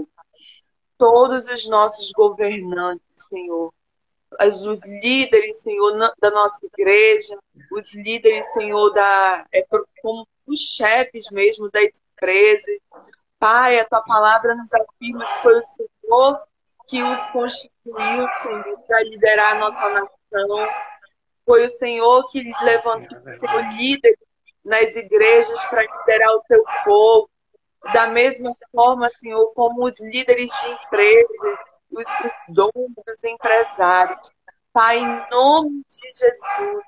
todos 0.98 1.46
os 1.46 1.68
nossos 1.68 2.10
governantes, 2.10 3.06
Senhor, 3.28 3.72
os 4.38 4.82
líderes, 4.86 5.58
Senhor, 5.58 6.12
da 6.20 6.30
nossa 6.30 6.64
igreja, 6.66 7.38
os 7.72 7.94
líderes, 7.94 8.46
Senhor, 8.52 8.90
da, 8.90 9.44
é, 9.52 9.64
como 10.02 10.26
os 10.46 10.60
chefes 10.60 11.30
mesmo 11.30 11.70
das 11.70 11.90
empresas. 12.12 12.78
Pai, 13.38 13.80
a 13.80 13.84
tua 13.86 14.02
palavra 14.02 14.54
nos 14.54 14.72
afirma 14.72 15.24
que 15.24 15.42
foi 15.42 15.58
o 15.58 15.62
Senhor 15.62 16.42
que 16.86 17.02
os 17.02 17.26
constituiu, 17.28 18.28
Senhor, 18.42 18.78
para 18.86 19.02
liderar 19.04 19.56
a 19.56 19.58
nossa 19.58 19.88
nação. 19.90 20.68
Foi 21.46 21.64
o 21.64 21.70
Senhor 21.70 22.28
que 22.30 22.40
lhes 22.40 22.60
levantou, 22.62 23.18
Senhor, 23.34 23.72
líderes 23.76 24.18
nas 24.64 24.94
igrejas 24.96 25.64
para 25.66 25.82
liderar 25.82 26.34
o 26.34 26.42
teu 26.48 26.64
povo. 26.84 27.30
Da 27.94 28.08
mesma 28.08 28.50
forma, 28.72 29.08
Senhor, 29.08 29.52
como 29.54 29.86
os 29.86 29.98
líderes 30.00 30.50
de 30.50 30.68
empresas, 30.68 31.58
os, 31.90 32.04
os 32.24 32.54
donos, 32.54 33.04
os 33.06 33.24
empresários. 33.24 34.32
Pai, 34.72 34.98
em 34.98 35.30
nome 35.30 35.82
de 35.88 36.10
Jesus, 36.12 36.84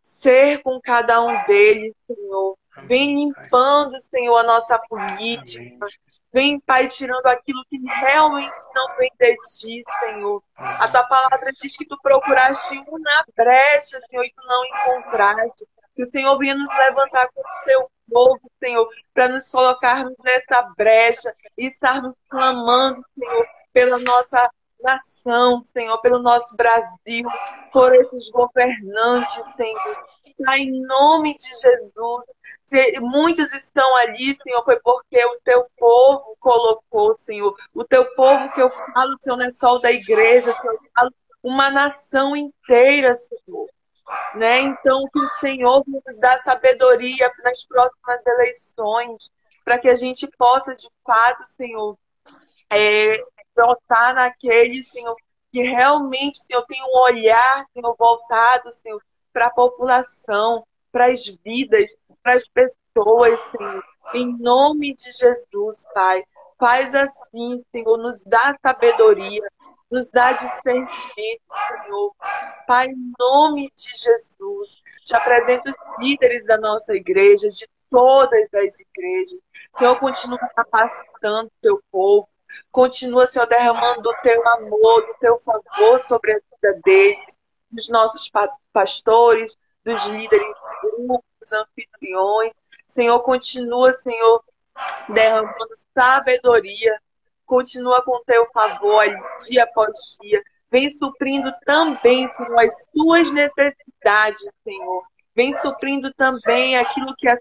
ser 0.00 0.62
com 0.62 0.80
cada 0.80 1.20
um 1.22 1.44
deles, 1.44 1.94
Senhor. 2.06 2.56
Vem 2.84 3.14
limpando, 3.14 4.00
Senhor, 4.00 4.36
a 4.38 4.42
nossa 4.42 4.78
política. 4.78 5.86
Vem, 6.32 6.60
Pai, 6.60 6.86
tirando 6.88 7.26
aquilo 7.26 7.64
que 7.68 7.78
realmente 7.78 8.50
não 8.74 8.96
vem 8.96 9.10
de 9.18 9.36
ti, 9.36 9.84
Senhor. 10.00 10.42
A 10.56 10.88
tua 10.88 11.04
palavra 11.04 11.50
diz 11.60 11.76
que 11.76 11.86
tu 11.86 11.98
procuraste 12.02 12.78
um 12.78 12.98
na 12.98 13.24
brecha, 13.36 14.00
Senhor, 14.08 14.24
e 14.24 14.32
tu 14.32 14.42
não 14.46 14.64
encontraste. 14.64 15.66
Que 15.94 16.04
o 16.04 16.10
Senhor 16.10 16.38
venha 16.38 16.54
nos 16.54 16.70
levantar 16.76 17.28
com 17.34 17.40
o 17.40 17.64
teu 17.64 17.90
povo, 18.10 18.40
Senhor, 18.58 18.88
para 19.12 19.28
nos 19.28 19.50
colocarmos 19.50 20.14
nessa 20.24 20.62
brecha 20.76 21.34
e 21.56 21.66
estarmos 21.66 22.14
clamando, 22.28 23.04
Senhor, 23.18 23.46
pela 23.72 23.98
nossa 23.98 24.50
nação, 24.82 25.62
Senhor, 25.72 25.98
pelo 26.00 26.18
nosso 26.18 26.54
Brasil, 26.56 27.28
por 27.72 27.94
esses 27.94 28.30
governantes, 28.30 29.42
Senhor. 29.56 30.04
Pai, 30.44 30.60
em 30.60 30.80
nome 30.86 31.36
de 31.36 31.48
Jesus, 31.48 32.24
muitos 33.00 33.52
estão 33.52 33.96
ali, 33.96 34.34
Senhor, 34.34 34.64
foi 34.64 34.78
porque 34.80 35.22
o 35.24 35.40
teu 35.44 35.66
povo 35.76 36.36
colocou, 36.40 37.16
Senhor. 37.18 37.54
O 37.74 37.84
teu 37.84 38.04
povo 38.14 38.50
que 38.52 38.62
eu 38.62 38.70
falo, 38.70 39.18
Senhor, 39.20 39.36
não 39.36 39.44
é 39.44 39.52
só 39.52 39.74
o 39.74 39.78
da 39.78 39.92
igreja, 39.92 40.52
Senhor, 40.52 40.74
eu 40.74 40.90
falo 40.94 41.10
uma 41.42 41.70
nação 41.70 42.36
inteira, 42.36 43.12
Senhor. 43.14 43.66
Né? 44.34 44.60
Então, 44.60 45.04
que 45.12 45.18
o 45.18 45.28
Senhor 45.40 45.84
nos 45.86 46.18
dá 46.18 46.38
sabedoria 46.38 47.30
nas 47.44 47.64
próximas 47.64 48.26
eleições, 48.26 49.30
para 49.64 49.78
que 49.78 49.88
a 49.88 49.94
gente 49.94 50.26
possa, 50.38 50.74
de 50.74 50.88
fato, 51.04 51.44
Senhor, 51.56 51.96
é, 52.70 53.22
votar 53.60 54.14
naquele, 54.14 54.82
Senhor, 54.82 55.14
que 55.52 55.62
realmente, 55.62 56.38
Senhor, 56.38 56.64
tem 56.66 56.82
um 56.82 56.98
olhar, 56.98 57.66
Senhor, 57.72 57.94
voltado, 57.96 58.72
Senhor, 58.74 59.02
para 59.32 59.46
a 59.46 59.50
população, 59.50 60.64
para 60.90 61.06
as 61.06 61.26
vidas, 61.26 61.94
para 62.22 62.34
as 62.34 62.48
pessoas, 62.48 63.40
Senhor. 63.40 63.84
Em 64.14 64.36
nome 64.38 64.94
de 64.94 65.12
Jesus, 65.12 65.84
Pai. 65.94 66.24
Faz 66.58 66.94
assim, 66.94 67.64
Senhor, 67.72 67.96
nos 67.96 68.22
dá 68.24 68.54
sabedoria, 68.60 69.42
nos 69.90 70.10
dá 70.10 70.32
discernimento, 70.32 70.90
Senhor. 71.68 72.14
Pai, 72.66 72.88
em 72.88 73.12
nome 73.18 73.72
de 73.74 73.90
Jesus, 73.90 74.82
te 75.04 75.16
apresento 75.16 75.70
os 75.70 75.98
líderes 75.98 76.44
da 76.44 76.58
nossa 76.58 76.94
igreja, 76.94 77.48
de 77.48 77.66
todas 77.90 78.52
as 78.54 78.80
igrejas. 78.80 79.40
Senhor, 79.76 79.98
continua 79.98 80.38
capacitando 80.54 81.48
o 81.48 81.60
teu 81.62 81.82
povo. 81.90 82.28
Continua, 82.70 83.26
Senhor, 83.26 83.46
derramando 83.46 84.08
o 84.08 84.14
teu 84.22 84.48
amor, 84.48 85.10
o 85.10 85.14
teu 85.20 85.38
favor 85.38 86.02
sobre 86.04 86.32
a 86.32 86.34
vida 86.36 86.80
deles, 86.84 87.36
dos 87.70 87.88
nossos 87.88 88.28
pa- 88.28 88.52
pastores, 88.72 89.56
dos 89.84 90.04
líderes 90.06 90.46
de 90.46 90.90
grupos, 90.90 91.52
anfitriões. 91.52 92.52
Senhor, 92.86 93.20
continua, 93.20 93.92
Senhor, 93.94 94.42
derramando 95.08 95.68
sabedoria. 95.94 97.00
Continua 97.46 98.02
com 98.02 98.22
teu 98.24 98.46
favor 98.52 99.04
dia 99.48 99.64
após 99.64 100.16
dia. 100.20 100.42
Vem 100.70 100.88
suprindo 100.88 101.52
também, 101.64 102.28
Senhor, 102.28 102.58
as 102.60 102.74
suas 102.92 103.32
necessidades, 103.32 104.46
Senhor. 104.62 105.02
Vem 105.34 105.56
suprindo 105.56 106.12
também 106.14 106.76
aquilo 106.76 107.14
que 107.16 107.28
a, 107.28 107.36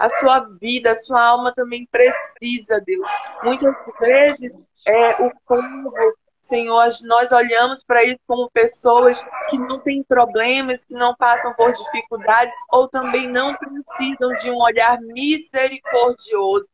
a 0.00 0.08
sua 0.08 0.40
vida, 0.58 0.92
a 0.92 0.94
sua 0.94 1.22
alma 1.22 1.52
também 1.54 1.86
precisa, 1.92 2.80
Deus. 2.80 3.06
Muitas 3.42 3.74
vezes 4.00 4.50
é, 4.86 5.22
o 5.22 5.30
povo, 5.46 5.92
Senhor, 6.40 6.88
nós 7.04 7.30
olhamos 7.30 7.84
para 7.84 8.02
isso 8.04 8.18
como 8.26 8.50
pessoas 8.50 9.22
que 9.50 9.58
não 9.58 9.78
têm 9.78 10.02
problemas, 10.02 10.82
que 10.86 10.94
não 10.94 11.14
passam 11.14 11.52
por 11.52 11.70
dificuldades 11.70 12.56
ou 12.72 12.88
também 12.88 13.28
não 13.28 13.54
precisam 13.54 14.34
de 14.36 14.50
um 14.50 14.56
olhar 14.56 14.98
misericordioso. 15.02 16.66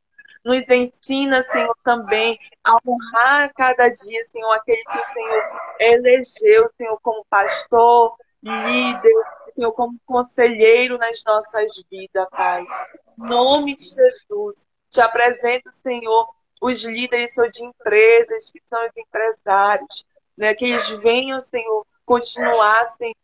Nos 0.44 0.62
ensina, 0.68 1.42
Senhor, 1.42 1.76
também 1.82 2.38
a 2.62 2.78
honrar 2.86 3.52
cada 3.56 3.88
dia, 3.88 4.24
Senhor, 4.30 4.52
aquele 4.52 4.84
que 4.84 4.98
o 4.98 5.12
Senhor 5.12 5.42
elegeu, 5.80 6.70
Senhor, 6.76 7.00
como 7.02 7.26
pastor, 7.28 8.16
líder, 8.40 9.12
Senhor, 9.56 9.72
como 9.72 9.98
conselheiro 10.04 10.98
nas 10.98 11.24
nossas 11.24 11.72
vidas, 11.90 12.28
Pai. 12.30 12.64
Nome 13.16 13.74
de 13.74 13.84
Jesus, 13.84 14.66
te 14.90 15.00
apresento, 15.00 15.72
Senhor, 15.82 16.28
os 16.60 16.84
líderes 16.84 17.32
Senhor, 17.32 17.48
de 17.48 17.64
empresas, 17.64 18.52
que 18.52 18.60
são 18.66 18.78
os 18.86 18.96
empresários, 18.96 20.04
né? 20.36 20.54
que 20.54 20.66
eles 20.66 20.88
venham, 20.98 21.40
Senhor, 21.40 21.86
continuar, 22.04 22.90
Senhor, 22.90 23.14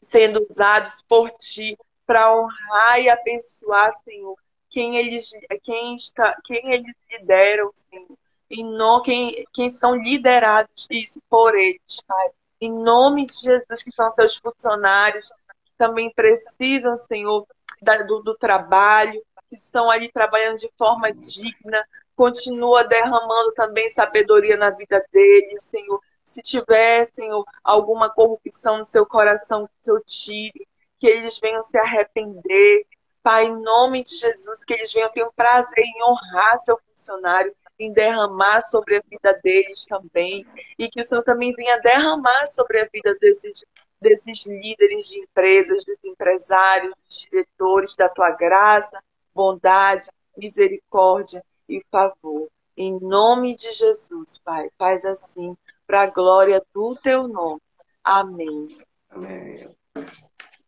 sendo 0.00 0.46
usados 0.50 1.02
por 1.06 1.30
Ti 1.32 1.76
para 2.06 2.34
honrar 2.34 3.00
e 3.00 3.10
abençoar, 3.10 3.94
Senhor, 4.02 4.36
quem 4.70 4.96
eles, 4.96 5.30
quem 5.62 5.94
está, 5.96 6.36
quem 6.44 6.72
eles 6.72 6.94
lideram, 7.10 7.70
Senhor. 7.90 8.18
Em 8.50 8.64
nome, 8.64 9.04
quem, 9.04 9.44
quem 9.52 9.70
são 9.70 9.96
liderados 9.96 10.86
isso 10.90 11.20
por 11.28 11.54
eles, 11.54 12.00
Pai. 12.06 12.30
Em 12.60 12.72
nome 12.72 13.26
de 13.26 13.34
Jesus, 13.34 13.82
que 13.82 13.90
são 13.90 14.10
seus 14.12 14.36
funcionários, 14.36 15.28
que 15.64 15.72
também 15.76 16.12
precisam, 16.12 16.96
Senhor, 16.96 17.46
da, 17.82 18.02
do, 18.02 18.22
do 18.22 18.34
trabalho, 18.36 19.22
que 19.48 19.56
estão 19.56 19.90
ali 19.90 20.10
trabalhando 20.10 20.58
de 20.58 20.70
forma 20.78 21.12
digna. 21.12 21.84
Continua 22.16 22.84
derramando 22.84 23.52
também 23.54 23.90
sabedoria 23.90 24.56
na 24.56 24.70
vida 24.70 25.04
deles, 25.12 25.64
Senhor. 25.64 26.00
Se 26.24 26.42
tiver, 26.42 27.10
Senhor, 27.12 27.44
alguma 27.62 28.08
corrupção 28.10 28.78
no 28.78 28.84
seu 28.84 29.04
coração, 29.04 29.66
que 29.66 29.84
Senhor 29.84 30.02
tire, 30.04 30.66
que 30.98 31.06
eles 31.06 31.38
venham 31.38 31.62
se 31.62 31.76
arrepender. 31.76 32.86
Pai, 33.22 33.46
em 33.46 33.62
nome 33.62 34.02
de 34.04 34.16
Jesus, 34.16 34.64
que 34.64 34.74
eles 34.74 34.92
venham 34.92 35.10
ter 35.10 35.24
um 35.24 35.32
prazer 35.34 35.84
em 35.84 36.02
honrar 36.02 36.58
seu 36.60 36.78
funcionário, 36.78 37.54
em 37.78 37.92
derramar 37.92 38.60
sobre 38.60 38.96
a 38.96 39.02
vida 39.08 39.38
deles 39.42 39.84
também. 39.86 40.46
E 40.78 40.88
que 40.88 41.00
o 41.00 41.04
Senhor 41.04 41.22
também 41.22 41.52
venha 41.52 41.80
derramar 41.80 42.46
sobre 42.46 42.80
a 42.80 42.88
vida 42.92 43.14
desses, 43.20 43.64
desses 44.00 44.46
líderes 44.46 45.08
de 45.08 45.20
empresas, 45.20 45.84
dos 45.84 46.02
empresários, 46.04 46.94
dos 47.06 47.20
diretores, 47.20 47.96
da 47.96 48.08
tua 48.08 48.30
graça, 48.30 49.02
bondade, 49.34 50.08
misericórdia 50.36 51.44
e 51.68 51.82
favor. 51.90 52.48
Em 52.76 52.98
nome 53.00 53.54
de 53.54 53.72
Jesus, 53.72 54.38
Pai, 54.44 54.68
faz 54.76 55.04
assim 55.04 55.56
para 55.86 56.02
a 56.02 56.06
glória 56.06 56.62
do 56.72 56.94
teu 56.96 57.28
nome. 57.28 57.60
Amém. 58.02 58.68
Amém. 59.10 59.76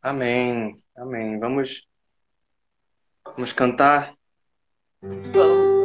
Amém. 0.02 0.76
Amém. 0.96 1.38
Vamos 1.38 1.88
vamos 3.24 3.52
cantar. 3.52 4.14
Vamos. 5.02 5.75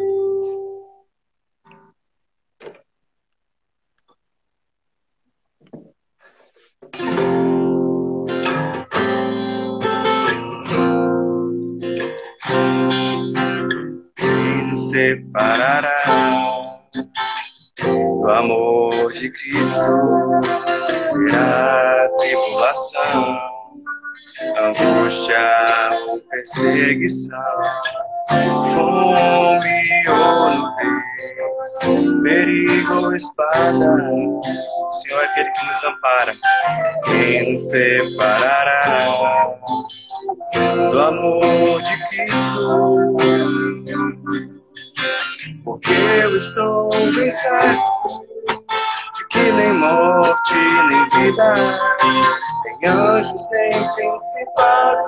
Quem 14.16 14.68
nos 14.70 14.90
separará 14.90 16.72
do 17.82 18.30
amor 18.32 19.12
de 19.14 19.30
Cristo. 19.32 19.92
Será 20.94 22.10
tribulação, 22.18 23.38
angústia 24.58 25.90
ou 26.08 26.20
perseguição, 26.30 27.40
fome 28.74 30.08
ou 30.08 30.50
nudez, 30.52 31.01
perigo 32.24 33.14
espada. 33.16 34.12
O 34.12 34.92
Senhor 34.92 35.22
é 35.22 35.26
aquele 35.26 35.52
que 35.52 35.66
nos 35.66 35.84
ampara. 35.84 36.36
Quem 37.06 37.52
nos 37.52 37.70
separará 37.70 39.58
do 40.92 41.00
amor 41.00 41.82
de 41.82 42.08
Cristo? 42.10 43.18
Porque 45.64 45.92
eu 45.92 46.36
estou 46.36 46.90
bem 47.16 47.32
certo 47.32 48.31
nem 49.52 49.74
morte, 49.74 50.54
nem 50.54 51.10
vida, 51.10 51.56
nem 52.66 52.90
anjos, 52.90 53.46
nem 53.52 53.72
principados, 53.96 55.08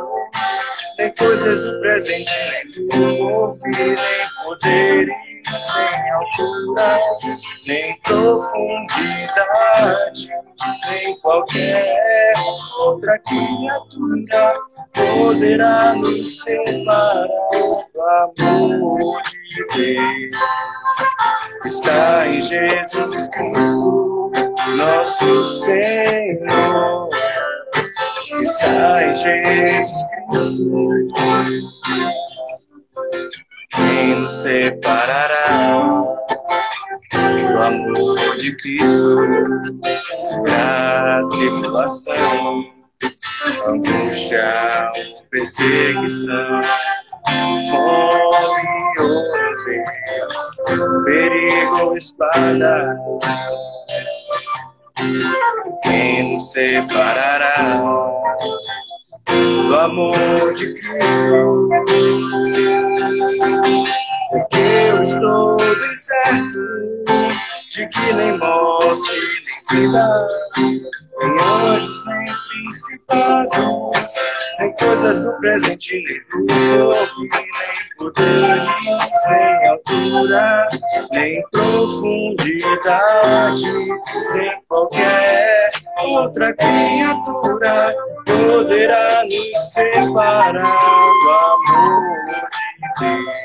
nem 0.97 1.13
coisas 1.15 1.59
do 1.61 1.79
presente, 1.81 2.31
nem 2.75 3.17
porvir, 3.17 3.75
nem 3.75 3.97
poderes, 4.43 5.15
nem 5.75 6.11
altura, 6.11 6.99
nem 7.67 7.99
profundidade, 8.01 9.33
nem 10.89 11.19
qualquer 11.21 12.33
outra 12.79 13.19
criatura 13.19 14.53
poderá 14.93 15.93
nos 15.95 16.43
separar 16.43 17.27
do 17.93 18.01
amor 18.01 19.21
de 19.21 19.65
Deus. 19.75 20.37
Está 21.65 22.27
em 22.27 22.41
Jesus 22.41 23.29
Cristo, 23.29 24.22
nosso 24.75 25.43
Senhor. 25.43 27.09
Está 28.41 29.03
em 29.03 29.15
Jesus 29.15 30.03
Cristo. 30.29 31.07
Quem 33.69 34.15
nos 34.15 34.31
separará 34.31 36.03
do 37.11 37.59
amor 37.59 38.37
de 38.37 38.55
Cristo? 38.57 39.17
Será 40.17 41.21
tribulação, 41.29 42.65
angústia, 43.67 44.91
perseguição, 45.29 46.61
fome 47.69 48.73
ou 48.99 49.23
perigo 51.03 51.95
espada. 51.97 52.97
Quem 55.81 56.33
nos 56.33 56.51
separará 56.51 57.81
do 59.27 59.75
amor 59.75 60.53
de 60.53 60.73
Cristo? 60.73 61.69
Porque 64.29 64.57
eu 64.57 65.03
estou 65.03 65.57
bem 65.57 65.95
certo 65.95 66.59
de 67.71 67.87
que 67.87 68.13
nem 68.13 68.37
morte, 68.37 69.42
vida, 69.71 70.27
nem 71.19 71.39
anjos, 71.39 72.03
nem 72.05 72.25
principados, 72.49 74.13
nem 74.59 74.75
coisas 74.75 75.23
do 75.23 75.31
presente, 75.39 76.03
nem 76.03 76.21
porvir, 76.25 77.29
nem 77.31 77.47
poderes, 77.97 78.67
nem 79.29 79.69
altura, 79.69 80.67
nem 81.11 81.41
profundidade, 81.51 83.71
nem 84.33 84.61
qualquer 84.67 85.71
outra 86.05 86.53
criatura 86.53 87.95
poderá 88.25 89.23
nos 89.23 89.73
separar 89.73 90.53
do 90.53 91.29
amor 91.29 92.03
de 92.79 92.87
Deus 92.99 93.42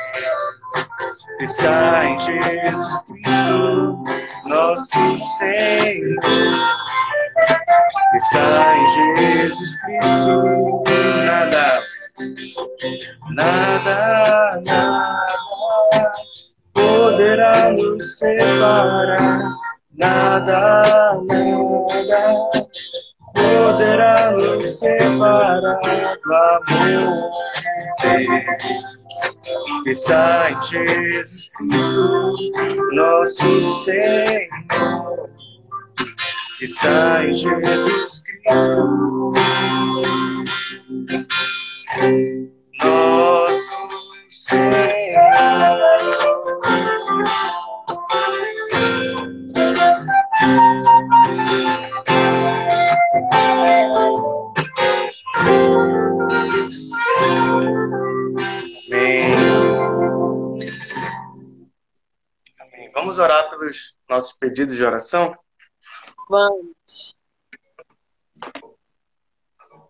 está 1.41 2.05
em 2.05 2.19
Jesus 2.21 3.03
Cristo, 3.03 4.05
nosso 4.47 5.17
Senhor. 5.17 6.21
Está 8.15 8.77
em 8.77 8.87
Jesus 9.17 9.77
Cristo, 9.83 10.83
nada, 11.25 11.83
nada, 13.31 14.61
nada 14.65 16.13
poderá 16.73 17.73
nos 17.73 18.19
separar, 18.19 19.57
nada, 19.97 21.21
nada 21.23 22.51
poderá 23.35 24.33
nos 24.33 24.67
separar 24.67 25.81
do 26.25 26.35
amor 26.35 27.31
de 28.01 28.27
Deus 28.27 28.88
está 29.91 30.51
em 30.51 30.63
Jesus 30.63 31.49
Cristo, 31.57 32.37
nosso 32.93 33.63
Senhor. 33.85 35.31
Está 36.61 37.25
em 37.25 37.33
Jesus 37.35 38.21
Cristo, 38.21 39.33
nosso 42.83 43.89
Senhor. 44.29 45.98
Pelos 63.69 63.99
nossos 64.09 64.33
pedidos 64.33 64.77
de 64.77 64.83
oração? 64.83 65.37
Vamos. 66.27 67.15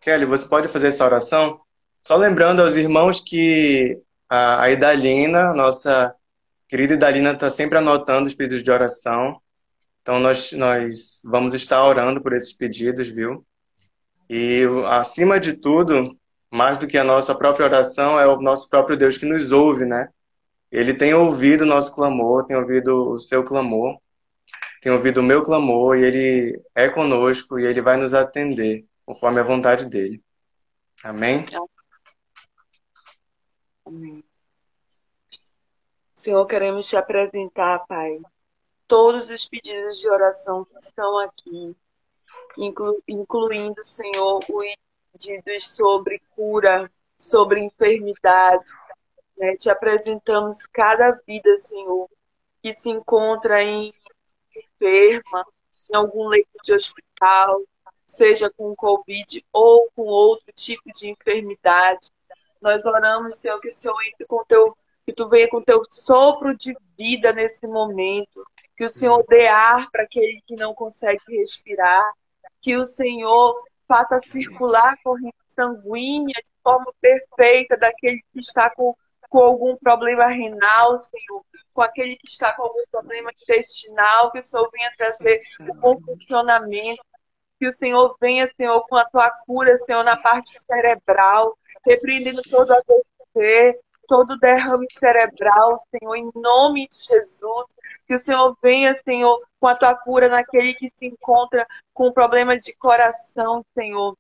Kelly, 0.01 0.25
você 0.25 0.49
pode 0.49 0.67
fazer 0.67 0.88
essa 0.88 1.05
oração? 1.05 1.61
Só 2.03 2.17
lembrando 2.17 2.61
aos 2.61 2.75
irmãos 2.75 3.21
que 3.21 4.01
a, 4.29 4.62
a 4.62 4.71
Idalina, 4.71 5.55
nossa 5.55 6.12
querida 6.67 6.95
Idalina, 6.95 7.33
está 7.33 7.51
sempre 7.51 7.79
anotando 7.79 8.27
os 8.27 8.35
pedidos 8.35 8.64
de 8.64 8.71
oração. 8.71 9.41
Então, 10.03 10.19
nós, 10.19 10.51
nós 10.53 11.21
vamos 11.25 11.55
estar 11.55 11.85
orando 11.85 12.21
por 12.21 12.33
esses 12.33 12.53
pedidos, 12.53 13.09
viu? 13.09 13.47
E, 14.29 14.64
acima 14.91 15.38
de 15.38 15.53
tudo, 15.53 16.19
mais 16.51 16.79
do 16.79 16.87
que 16.88 16.99
a 16.99 17.05
nossa 17.05 17.33
própria 17.33 17.67
oração, 17.67 18.19
é 18.19 18.27
o 18.27 18.41
nosso 18.41 18.69
próprio 18.69 18.97
Deus 18.97 19.17
que 19.17 19.27
nos 19.27 19.53
ouve, 19.53 19.85
né? 19.85 20.09
Ele 20.71 20.95
tem 20.95 21.15
ouvido 21.15 21.63
o 21.63 21.67
nosso 21.67 21.95
clamor, 21.95 22.45
tem 22.47 22.57
ouvido 22.57 23.13
o 23.13 23.19
seu 23.19 23.43
clamor, 23.45 23.99
tem 24.81 24.93
ouvido 24.93 25.21
o 25.21 25.23
meu 25.23 25.43
clamor 25.43 25.97
e 25.97 26.05
ele 26.05 26.63
é 26.75 26.89
conosco 26.89 27.59
e 27.59 27.67
ele 27.67 27.81
vai 27.81 27.97
nos 27.97 28.15
atender 28.15 28.87
conforme 29.05 29.41
a 29.41 29.45
vontade 29.45 29.87
dele. 29.87 30.23
Amém? 31.03 31.45
Amém. 33.85 34.25
Senhor, 36.15 36.45
queremos 36.47 36.87
te 36.89 36.97
apresentar, 36.97 37.87
Pai, 37.87 38.21
todos 38.87 39.31
os 39.31 39.49
pedidos 39.49 39.99
de 39.99 40.11
oração 40.11 40.65
que 40.65 40.79
estão 40.81 41.19
aqui, 41.19 41.77
inclu 42.57 43.03
incluindo, 43.07 43.83
Senhor, 43.85 44.41
os 44.49 44.75
pedidos 45.13 45.71
sobre 45.71 46.21
cura, 46.35 46.91
sobre 47.17 47.61
enfermidade. 47.61 48.71
Né? 49.38 49.57
Te 49.57 49.70
apresentamos 49.70 50.66
cada 50.66 51.12
vida, 51.27 51.57
Senhor, 51.59 52.09
que 52.62 52.74
se 52.74 52.90
encontra 52.90 53.62
em 53.62 53.88
enferma, 54.57 55.46
em 55.90 55.96
algum 55.96 56.29
leito 56.29 56.51
de 56.62 56.74
hospital, 56.74 57.62
seja 58.07 58.51
com 58.51 58.74
Covid 58.74 59.44
ou 59.53 59.88
com 59.94 60.03
outro 60.03 60.53
tipo 60.53 60.90
de 60.92 61.11
enfermidade. 61.11 62.11
Nós 62.61 62.85
oramos, 62.85 63.37
Senhor, 63.37 63.61
que 63.61 63.68
o 63.68 63.72
Senhor 63.72 63.96
entre 64.09 64.27
com 64.27 64.42
teu, 64.44 64.77
que 65.07 65.12
tu 65.12 65.29
venha 65.29 65.48
com 65.48 65.62
teu 65.62 65.83
sopro 65.90 66.57
de 66.57 66.77
vida 66.96 67.33
nesse 67.33 67.66
momento, 67.66 68.44
que 68.77 68.85
o 68.85 68.88
Senhor 68.88 69.24
dê 69.29 69.46
ar 69.46 69.88
para 69.90 70.03
aquele 70.03 70.42
que 70.46 70.57
não 70.57 70.74
consegue 70.74 71.22
respirar, 71.29 72.05
que 72.61 72.77
o 72.77 72.85
Senhor 72.85 73.62
faça 73.87 74.18
circular 74.18 74.94
a 74.94 75.03
corrente 75.03 75.37
sanguínea 75.48 76.35
de 76.44 76.53
forma 76.62 76.92
perfeita 77.01 77.77
daquele 77.77 78.20
que 78.33 78.40
está 78.40 78.70
com, 78.70 78.94
com 79.29 79.38
algum 79.38 79.77
problema 79.77 80.27
renal, 80.27 80.99
Senhor, 80.99 81.45
com 81.73 81.83
aquele 81.83 82.17
que 82.17 82.29
está 82.29 82.53
com 82.55 82.62
algum 82.62 82.85
problema 82.91 83.31
intestinal, 83.31 84.33
que 84.33 84.38
o 84.38 84.43
Senhor 84.43 84.69
venha 84.73 84.91
trazer 84.97 85.38
o 85.69 85.75
bom 85.75 86.01
funcionamento, 86.01 87.03
que 87.59 87.69
o 87.69 87.73
Senhor 87.73 88.17
venha, 88.21 88.51
Senhor, 88.57 88.81
com 88.88 88.97
a 88.97 89.05
tua 89.05 89.31
cura, 89.47 89.77
Senhor, 89.79 90.05
na 90.05 90.17
parte 90.17 90.59
cerebral, 90.71 91.57
repreendendo 91.85 92.43
todo 92.43 92.73
AVC, 92.73 93.79
todo 94.07 94.38
derrame 94.38 94.87
cerebral, 94.99 95.85
Senhor, 95.91 96.17
em 96.17 96.31
nome 96.35 96.88
de 96.88 96.97
Jesus. 96.97 97.67
Que 98.07 98.14
o 98.14 98.19
Senhor 98.19 98.57
venha, 98.62 98.99
Senhor, 99.05 99.41
com 99.61 99.67
a 99.69 99.75
tua 99.75 99.95
cura 99.95 100.29
naquele 100.29 100.75
que 100.75 100.88
se 100.91 101.07
encontra 101.07 101.67
com 101.93 102.12
problema 102.12 102.57
de 102.57 102.75
coração, 102.77 103.64
Senhor, 103.75 104.17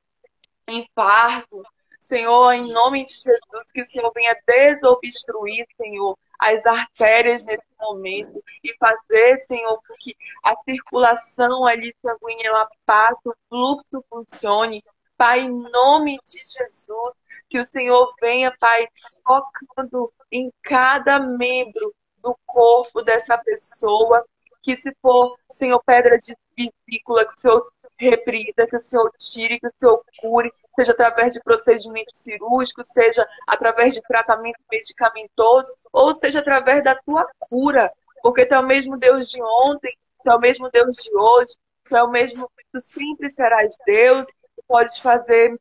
infarto. 0.68 1.62
Senhor, 2.08 2.52
em 2.52 2.72
nome 2.72 3.04
de 3.04 3.12
Jesus, 3.12 3.66
que 3.72 3.82
o 3.82 3.86
Senhor 3.86 4.10
venha 4.14 4.34
desobstruir, 4.46 5.66
Senhor, 5.76 6.16
as 6.40 6.64
artérias 6.64 7.44
nesse 7.44 7.66
momento 7.78 8.42
e 8.64 8.74
fazer, 8.78 9.36
Senhor, 9.46 9.78
que 10.00 10.16
a 10.42 10.56
circulação 10.64 11.66
ali 11.66 11.94
sanguínea 12.00 12.48
ela 12.48 12.66
passe, 12.86 13.28
o 13.28 13.34
fluxo 13.50 14.04
funcione. 14.08 14.82
Pai, 15.18 15.40
em 15.40 15.50
nome 15.50 16.18
de 16.24 16.38
Jesus, 16.38 17.14
que 17.50 17.58
o 17.58 17.66
Senhor 17.66 18.14
venha, 18.18 18.56
Pai, 18.58 18.88
tocando 19.26 20.10
em 20.32 20.50
cada 20.62 21.20
membro 21.20 21.94
do 22.22 22.34
corpo 22.46 23.02
dessa 23.02 23.36
pessoa, 23.36 24.24
que 24.62 24.76
se 24.76 24.96
for, 25.02 25.36
Senhor, 25.50 25.82
pedra 25.84 26.18
de 26.18 26.34
vesícula, 26.56 27.26
que 27.26 27.34
o 27.34 27.38
Senhor 27.38 27.72
repreenda, 27.98 28.66
que 28.66 28.76
o 28.76 28.80
Senhor 28.80 29.10
tire, 29.18 29.58
que 29.60 29.66
o 29.66 29.72
Senhor 29.78 30.04
cure, 30.20 30.50
seja 30.74 30.92
através 30.92 31.34
de 31.34 31.40
procedimento 31.40 32.10
cirúrgico, 32.14 32.84
seja 32.84 33.26
através 33.46 33.94
de 33.94 34.02
tratamento 34.02 34.58
medicamentoso, 34.70 35.72
ou 35.92 36.14
seja 36.14 36.40
através 36.40 36.82
da 36.84 36.94
tua 36.94 37.28
cura, 37.38 37.92
porque 38.22 38.46
tu 38.46 38.54
é 38.54 38.58
o 38.58 38.66
mesmo 38.66 38.96
Deus 38.96 39.30
de 39.30 39.42
ontem, 39.42 39.96
tu 40.22 40.30
é 40.30 40.34
o 40.34 40.40
mesmo 40.40 40.70
Deus 40.70 40.96
de 40.96 41.16
hoje, 41.16 41.52
tu 41.84 41.96
é 41.96 42.02
o 42.02 42.10
mesmo, 42.10 42.50
tu 42.72 42.80
sempre 42.80 43.30
serás 43.30 43.76
Deus, 43.86 44.26
tu 44.56 44.62
podes 44.66 44.98
fazer 44.98 45.58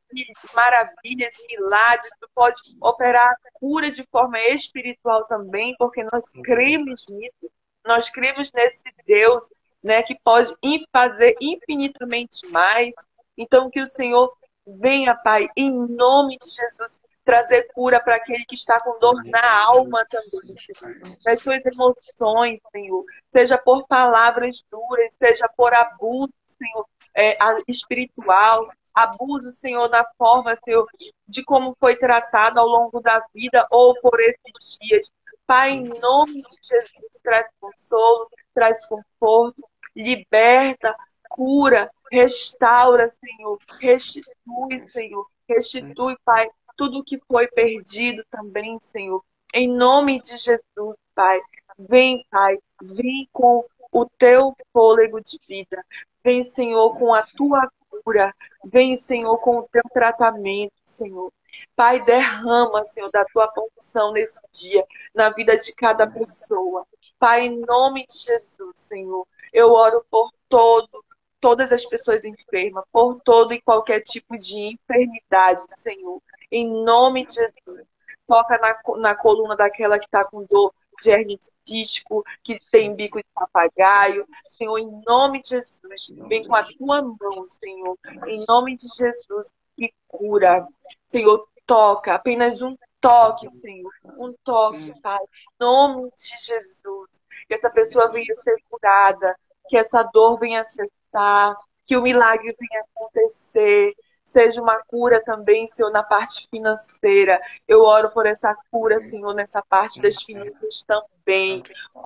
maravilhas, 0.54 1.34
milagres, 1.50 2.12
tu 2.20 2.30
pode 2.34 2.60
operar 2.82 3.32
a 3.32 3.60
cura 3.60 3.90
de 3.90 4.04
forma 4.12 4.40
espiritual 4.50 5.26
também, 5.26 5.76
porque 5.78 6.04
nós 6.04 6.30
cremos 6.44 7.06
nisso, 7.10 7.52
nós 7.86 8.10
cremos 8.10 8.52
nesse 8.52 8.80
Deus 9.06 9.46
né, 9.84 10.04
que 10.04 10.18
pode 10.24 10.54
fazer 10.92 11.36
infinitamente 11.42 12.48
mais. 12.52 12.94
Então, 13.38 13.70
que 13.70 13.82
o 13.82 13.88
Senhor 13.88 14.34
venha, 14.66 15.16
Pai, 15.16 15.48
em 15.56 15.72
nome 15.72 16.38
de 16.42 16.50
Jesus, 16.50 17.00
trazer 17.24 17.68
cura 17.74 18.00
para 18.00 18.16
aquele 18.16 18.46
que 18.46 18.56
está 18.56 18.80
com 18.80 18.98
dor 19.00 19.22
na 19.26 19.66
alma 19.66 20.06
também, 20.10 20.56
nas 21.26 21.42
suas 21.42 21.66
emoções, 21.66 22.60
Senhor, 22.72 23.04
seja 23.32 23.58
por 23.58 23.86
palavras 23.86 24.64
duras, 24.72 25.14
seja 25.20 25.50
por 25.56 25.74
abuso, 25.74 26.34
Senhor, 26.58 26.86
é, 27.14 27.38
espiritual, 27.68 28.70
abuso, 28.94 29.52
Senhor, 29.52 29.88
da 29.90 30.06
forma, 30.18 30.58
Senhor, 30.64 30.88
de 31.28 31.44
como 31.44 31.76
foi 31.80 31.98
tratado 31.98 32.60
ao 32.60 32.66
longo 32.66 33.02
da 33.02 33.24
vida 33.34 33.68
ou 33.70 33.94
por 34.00 34.20
esses 34.20 34.78
dias. 34.82 35.12
Pai, 35.46 35.72
em 35.72 35.90
nome 36.02 36.42
de 36.42 36.56
Jesus, 36.64 37.22
traz 37.22 37.48
consolo, 37.60 38.30
traz 38.58 38.88
conforto, 38.88 39.64
liberta, 39.96 40.96
cura, 41.30 41.92
restaura, 42.12 43.14
Senhor, 43.24 43.60
restitui, 43.80 44.90
Senhor, 44.90 45.28
restitui, 45.48 46.18
Pai, 46.26 46.50
tudo 46.76 47.04
que 47.04 47.20
foi 47.28 47.48
perdido 47.50 48.26
também, 48.32 48.80
Senhor. 48.80 49.24
Em 49.54 49.68
nome 49.68 50.20
de 50.20 50.38
Jesus, 50.38 50.98
Pai, 51.14 51.40
vem, 51.78 52.26
Pai, 52.32 52.58
vem 52.82 53.30
com 53.32 53.64
o 53.92 54.06
teu 54.18 54.56
fôlego 54.74 55.22
de 55.22 55.38
vida. 55.48 55.86
Vem, 56.24 56.44
Senhor, 56.44 56.98
com 56.98 57.14
a 57.14 57.22
tua 57.22 57.70
cura. 58.04 58.34
Vem, 58.66 58.98
Senhor, 58.98 59.38
com 59.38 59.60
o 59.60 59.70
teu 59.72 59.84
tratamento, 59.94 60.74
Senhor. 60.84 61.32
Pai, 61.76 62.04
derrama, 62.04 62.84
Senhor, 62.86 63.12
da 63.12 63.24
tua 63.26 63.48
porção 63.50 64.12
nesse 64.14 64.40
dia, 64.52 64.84
na 65.14 65.30
vida 65.30 65.56
de 65.56 65.76
cada 65.76 66.08
pessoa. 66.08 66.88
Pai, 67.20 67.48
em 67.48 67.60
nome 67.60 68.06
de 68.06 68.18
Jesus, 68.18 68.76
Senhor, 68.76 69.28
eu 69.52 69.72
oro 69.72 70.06
por 70.10 70.32
todo, 70.48 71.04
todas 71.40 71.72
as 71.72 71.86
pessoas 71.86 72.24
enfermas, 72.24 72.84
por 72.92 73.20
todo 73.22 73.54
e 73.54 73.62
qualquer 73.62 74.02
tipo 74.02 74.38
de 74.38 74.74
enfermidade, 74.74 75.64
Senhor. 75.78 76.22
Em 76.52 76.68
nome 76.84 77.26
de 77.26 77.36
Jesus. 77.36 77.88
Toca 78.28 78.58
na, 78.58 79.00
na 79.00 79.16
coluna 79.16 79.56
daquela 79.56 79.98
que 79.98 80.06
está 80.06 80.24
com 80.26 80.44
dor 80.44 80.74
de 81.02 81.12
hernia 81.12 81.38
que 82.44 82.58
tem 82.72 82.96
bico 82.96 83.20
de 83.20 83.26
papagaio. 83.34 84.28
Senhor, 84.52 84.78
em 84.78 85.02
nome 85.06 85.42
de 85.42 85.50
Jesus, 85.50 86.28
vem 86.28 86.46
com 86.46 86.56
a 86.56 86.64
tua 86.64 87.02
mão, 87.02 87.48
Senhor. 87.60 87.98
Em 88.28 88.44
nome 88.48 88.76
de 88.76 88.88
Jesus, 88.88 89.48
e 89.78 89.94
cura. 90.08 90.68
Senhor, 91.08 91.48
toca, 91.66 92.16
apenas 92.16 92.62
um 92.62 92.76
toque, 93.02 93.50
Senhor. 93.50 93.92
Um 94.18 94.34
toque, 94.44 94.94
Pai. 95.02 95.20
Em 95.20 95.64
nome 95.66 96.10
de 96.12 96.46
Jesus. 96.46 97.10
Que 97.48 97.54
essa 97.54 97.70
pessoa 97.70 98.10
venha 98.10 98.36
ser 98.38 98.58
curada, 98.70 99.36
que 99.70 99.78
essa 99.78 100.04
dor 100.04 100.38
venha 100.38 100.64
cessar, 100.64 101.56
que 101.86 101.96
o 101.96 102.02
milagre 102.02 102.56
venha 102.60 102.84
acontecer. 102.84 103.94
Seja 104.24 104.62
uma 104.62 104.76
cura 104.84 105.24
também, 105.24 105.66
Senhor, 105.68 105.90
na 105.90 106.04
parte 106.04 106.48
financeira. 106.50 107.42
Eu 107.68 107.82
oro 107.82 108.12
por 108.12 108.26
essa 108.26 108.56
cura, 108.70 109.00
Senhor, 109.00 109.34
nessa 109.34 109.62
parte 109.62 110.02
das 110.02 110.22
finanças 110.22 110.84
também. 110.86 111.64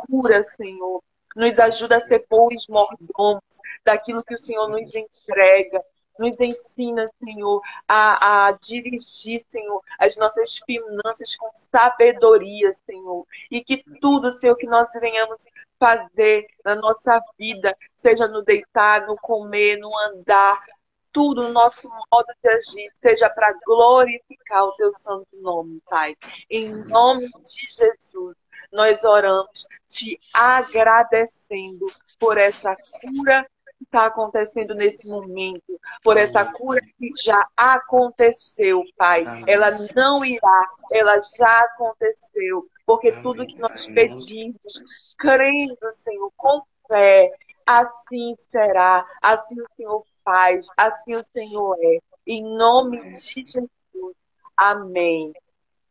Cura, 0.08 0.44
Senhor. 0.44 1.02
Nos 1.36 1.58
ajuda 1.58 1.98
a 1.98 2.00
ser 2.00 2.26
bons 2.30 2.68
mordomos 2.68 3.42
daquilo 3.84 4.24
que 4.24 4.36
o 4.36 4.38
Senhor 4.38 4.68
nos 4.70 4.94
entrega. 4.94 5.84
Nos 6.22 6.40
ensina, 6.40 7.08
Senhor, 7.24 7.60
a, 7.88 8.48
a 8.48 8.52
dirigir, 8.52 9.44
Senhor, 9.50 9.82
as 9.98 10.16
nossas 10.18 10.60
finanças 10.60 11.36
com 11.36 11.50
sabedoria, 11.72 12.72
Senhor. 12.86 13.26
E 13.50 13.64
que 13.64 13.84
tudo, 14.00 14.32
Senhor, 14.32 14.56
que 14.56 14.68
nós 14.68 14.88
venhamos 15.00 15.44
fazer 15.80 16.46
na 16.64 16.76
nossa 16.76 17.20
vida, 17.40 17.76
seja 17.96 18.28
no 18.28 18.44
deitar, 18.44 19.08
no 19.08 19.16
comer, 19.18 19.78
no 19.78 19.92
andar, 19.98 20.64
tudo, 21.12 21.48
o 21.48 21.52
nosso 21.52 21.90
modo 21.90 22.28
de 22.44 22.50
agir, 22.50 22.94
seja 23.02 23.28
para 23.32 23.54
glorificar 23.66 24.64
o 24.64 24.74
teu 24.74 24.94
santo 24.94 25.28
nome, 25.34 25.82
Pai. 25.90 26.16
Em 26.48 26.70
nome 26.88 27.28
de 27.28 27.68
Jesus, 27.68 28.38
nós 28.72 29.04
oramos 29.04 29.68
te 29.88 30.20
agradecendo 30.32 31.88
por 32.20 32.38
essa 32.38 32.76
cura 32.76 33.46
está 33.84 34.06
acontecendo 34.06 34.74
nesse 34.74 35.08
momento, 35.08 35.80
por 36.04 36.18
essa 36.18 36.46
cura 36.46 36.80
que 36.98 37.12
já 37.18 37.48
aconteceu, 37.56 38.84
Pai. 38.98 39.24
Ela 39.48 39.72
não 39.96 40.24
irá, 40.24 40.70
ela 40.92 41.20
já 41.38 41.60
aconteceu, 41.60 42.68
porque 42.86 43.12
tudo 43.22 43.46
que 43.46 43.58
nós 43.58 43.88
pedimos, 43.88 45.16
crendo, 45.18 45.92
Senhor, 45.92 46.32
com 46.38 46.62
fé, 46.88 47.32
assim 47.66 48.36
será, 48.52 49.06
assim 49.22 49.60
o 49.62 49.68
Senhor 49.76 50.06
faz, 50.24 50.68
assim 50.78 51.16
o 51.16 51.26
Senhor 51.34 51.78
é. 51.82 52.00
Em 52.26 52.44
nome 52.44 53.14
de 53.14 53.20
Jesus. 53.20 54.16
Amém. 54.56 55.34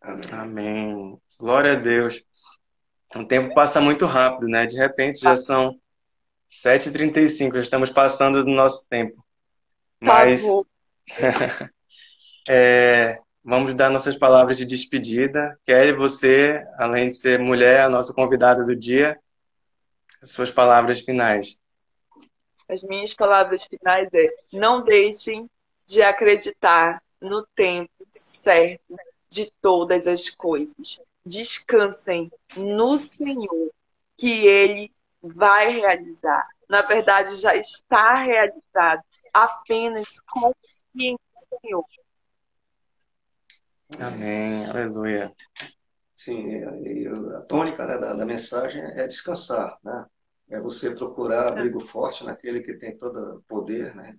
Amém. 0.01 0.21
Amém. 0.33 1.21
Glória 1.39 1.73
a 1.73 1.77
Deus. 1.77 2.25
O 3.17 3.25
tempo 3.25 3.53
passa 3.55 3.81
muito 3.81 4.07
rápido, 4.07 4.47
né? 4.47 4.67
De 4.67 4.77
repente 4.77 5.21
já 5.21 5.37
são 5.37 5.77
7h35, 6.51 7.55
já 7.55 7.61
estamos 7.61 7.91
passando 7.91 8.45
do 8.45 8.51
nosso 8.51 8.89
tempo. 8.89 9.25
Mas 10.01 10.43
Tá 10.43 10.49
bom. 10.49 10.65
é, 12.49 13.19
vamos 13.45 13.75
dar 13.75 13.91
nossas 13.91 14.17
palavras 14.17 14.57
de 14.57 14.65
despedida. 14.65 15.57
Kelly, 15.65 15.93
você, 15.93 16.67
além 16.77 17.09
de 17.09 17.15
ser 17.15 17.39
mulher, 17.39 17.83
a 17.83 17.89
nossa 17.89 18.13
convidada 18.13 18.65
do 18.65 18.75
dia, 18.75 19.19
suas 20.25 20.51
palavras 20.51 21.01
finais. 21.01 21.59
As 22.69 22.83
minhas 22.83 23.15
palavras 23.15 23.65
finais 23.65 24.09
é: 24.13 24.29
não 24.53 24.83
deixem 24.83 25.49
de 25.87 26.03
acreditar 26.03 27.03
no 27.21 27.47
tempo 27.55 27.91
certo 28.13 28.97
de 29.29 29.51
todas 29.61 30.07
as 30.07 30.29
coisas. 30.31 31.01
Descansem 31.25 32.31
no 32.57 32.99
Senhor, 32.99 33.71
que 34.17 34.47
Ele 34.47 34.91
vai 35.23 35.73
realizar. 35.81 36.47
Na 36.69 36.83
verdade, 36.83 37.37
já 37.37 37.55
está 37.57 38.15
realizado. 38.23 39.03
Apenas 39.33 40.21
confiem 40.21 41.17
no 41.35 41.59
Senhor. 41.61 41.85
Amém. 43.99 44.67
Aleluia. 44.67 45.35
Sim, 46.15 46.63
a 47.35 47.41
tônica 47.43 47.87
né, 47.87 47.99
da, 47.99 48.15
da 48.15 48.27
mensagem 48.27 48.83
é 48.83 49.07
descansar, 49.07 49.79
né? 49.83 50.07
É 50.51 50.61
você 50.61 50.91
procurar 50.91 51.49
abrigo 51.49 51.81
forte 51.81 52.25
naquele 52.25 52.61
que 52.61 52.75
tem 52.75 52.97
todo 52.97 53.43
poder, 53.47 53.95
né, 53.95 54.19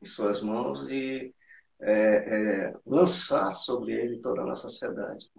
em 0.00 0.06
suas 0.06 0.40
mãos 0.40 0.88
e 0.88 1.34
é, 1.80 1.92
é, 1.92 2.74
lançar 2.86 3.54
sobre 3.54 3.92
ele 3.92 4.20
toda 4.20 4.40
a 4.40 4.46
nossa 4.46 4.68
ansiedade. 4.68 5.30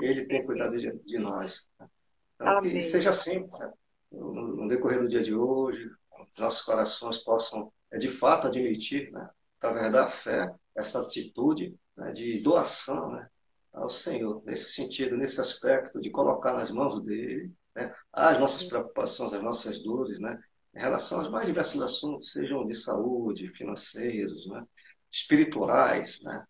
Ele 0.00 0.26
tem 0.26 0.44
cuidado 0.44 0.78
de, 0.78 0.92
de 0.92 1.18
nós. 1.18 1.70
né? 1.80 1.88
Então, 2.34 2.60
que 2.60 2.82
seja 2.82 3.10
assim, 3.10 3.40
né? 3.58 3.72
No, 4.16 4.68
decorrer 4.68 5.00
do 5.00 5.08
dia 5.08 5.22
de 5.22 5.34
hoje, 5.34 5.90
nossos 6.38 6.62
corações 6.62 7.18
possam, 7.18 7.72
é, 7.90 7.98
de 7.98 8.08
fato, 8.08 8.46
admitir, 8.46 9.10
né, 9.12 9.28
através 9.58 9.92
da 9.92 10.08
fé, 10.08 10.52
essa 10.74 11.00
atitude 11.00 11.74
né, 11.96 12.12
de 12.12 12.40
doação 12.40 13.10
né, 13.12 13.28
ao 13.72 13.90
Senhor, 13.90 14.42
nesse 14.44 14.72
sentido, 14.72 15.16
nesse 15.16 15.40
aspecto 15.40 16.00
de 16.00 16.10
colocar 16.10 16.52
nas 16.52 16.70
mãos 16.70 17.02
dele 17.02 17.52
né, 17.74 17.94
as 18.12 18.38
nossas 18.38 18.64
preocupações, 18.64 19.32
as 19.32 19.42
nossas 19.42 19.82
dores, 19.82 20.18
né, 20.18 20.38
em 20.74 20.80
relação 20.80 21.20
aos 21.20 21.30
mais 21.30 21.46
diversos 21.46 21.80
assuntos, 21.80 22.32
sejam 22.32 22.66
de 22.66 22.74
saúde, 22.74 23.52
financeiros, 23.54 24.46
né, 24.48 24.64
espirituais, 25.10 26.20
né, 26.22 26.44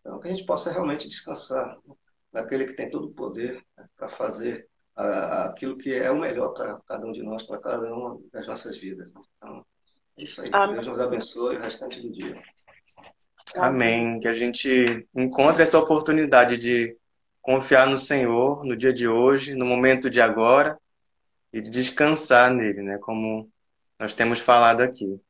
então 0.00 0.20
que 0.20 0.28
a 0.28 0.30
gente 0.30 0.46
possa 0.46 0.70
realmente 0.70 1.08
descansar 1.08 1.76
né, 1.86 1.94
naquele 2.32 2.66
que 2.66 2.74
tem 2.74 2.90
todo 2.90 3.08
o 3.08 3.14
poder 3.14 3.64
né, 3.76 3.86
para 3.96 4.08
fazer 4.08 4.68
aquilo 4.94 5.76
que 5.76 5.94
é 5.94 6.10
o 6.10 6.18
melhor 6.18 6.50
para 6.50 6.80
cada 6.86 7.06
um 7.06 7.12
de 7.12 7.22
nós, 7.22 7.44
para 7.44 7.58
cada 7.58 7.94
uma 7.94 8.18
das 8.32 8.46
nossas 8.46 8.76
vidas. 8.76 9.12
Então, 9.36 9.64
é 10.18 10.24
isso 10.24 10.42
aí. 10.42 10.50
Que 10.50 10.56
Amém. 10.56 10.74
Deus 10.74 10.86
nos 10.86 11.00
abençoe 11.00 11.56
o 11.56 11.60
restante 11.60 12.00
do 12.00 12.12
dia. 12.12 12.40
Amém. 13.56 14.20
Que 14.20 14.28
a 14.28 14.32
gente 14.32 15.06
encontre 15.14 15.62
essa 15.62 15.78
oportunidade 15.78 16.58
de 16.58 16.96
confiar 17.40 17.88
no 17.88 17.98
Senhor 17.98 18.64
no 18.64 18.76
dia 18.76 18.92
de 18.92 19.08
hoje, 19.08 19.54
no 19.54 19.66
momento 19.66 20.08
de 20.08 20.20
agora 20.20 20.78
e 21.52 21.60
de 21.60 21.70
descansar 21.70 22.52
nele, 22.52 22.82
né? 22.82 22.98
Como 22.98 23.50
nós 23.98 24.14
temos 24.14 24.40
falado 24.40 24.80
aqui. 24.80 25.20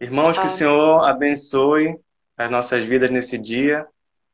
Irmãos, 0.00 0.38
que 0.38 0.44
o 0.44 0.46
Amém. 0.46 0.56
Senhor 0.56 1.04
abençoe 1.04 1.96
as 2.36 2.50
nossas 2.50 2.84
vidas 2.86 3.10
nesse 3.10 3.36
dia, 3.36 3.86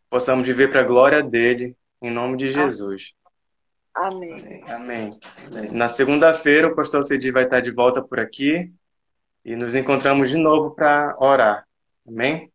possamos 0.08 0.46
viver 0.46 0.70
para 0.70 0.80
a 0.80 0.84
glória 0.84 1.22
dele, 1.22 1.76
em 2.00 2.10
nome 2.10 2.36
de 2.36 2.50
Jesus. 2.50 3.12
Amém. 3.14 3.25
Amém. 3.96 5.18
Na 5.72 5.88
segunda-feira, 5.88 6.68
o 6.68 6.76
pastor 6.76 7.02
Cedi 7.02 7.30
vai 7.30 7.44
estar 7.44 7.60
de 7.60 7.70
volta 7.70 8.02
por 8.02 8.20
aqui 8.20 8.70
e 9.42 9.56
nos 9.56 9.74
encontramos 9.74 10.28
de 10.28 10.36
novo 10.36 10.74
para 10.74 11.16
orar. 11.18 11.66
Amém? 12.06 12.52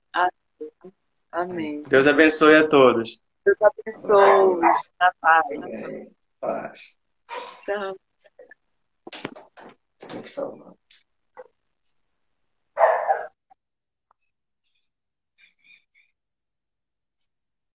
Amém. 1.32 1.82
Deus 1.84 2.06
abençoe 2.06 2.58
a 2.58 2.68
todos. 2.68 3.22
Deus 3.46 3.58
abençoe. 3.62 4.60
Na 5.00 5.14
paz. 5.20 5.46
Amém. 5.52 6.12
Paz. 6.40 6.98
Tchau. 7.66 7.98
Tem 10.10 10.22
que 10.22 10.30
salvar. 10.30 10.81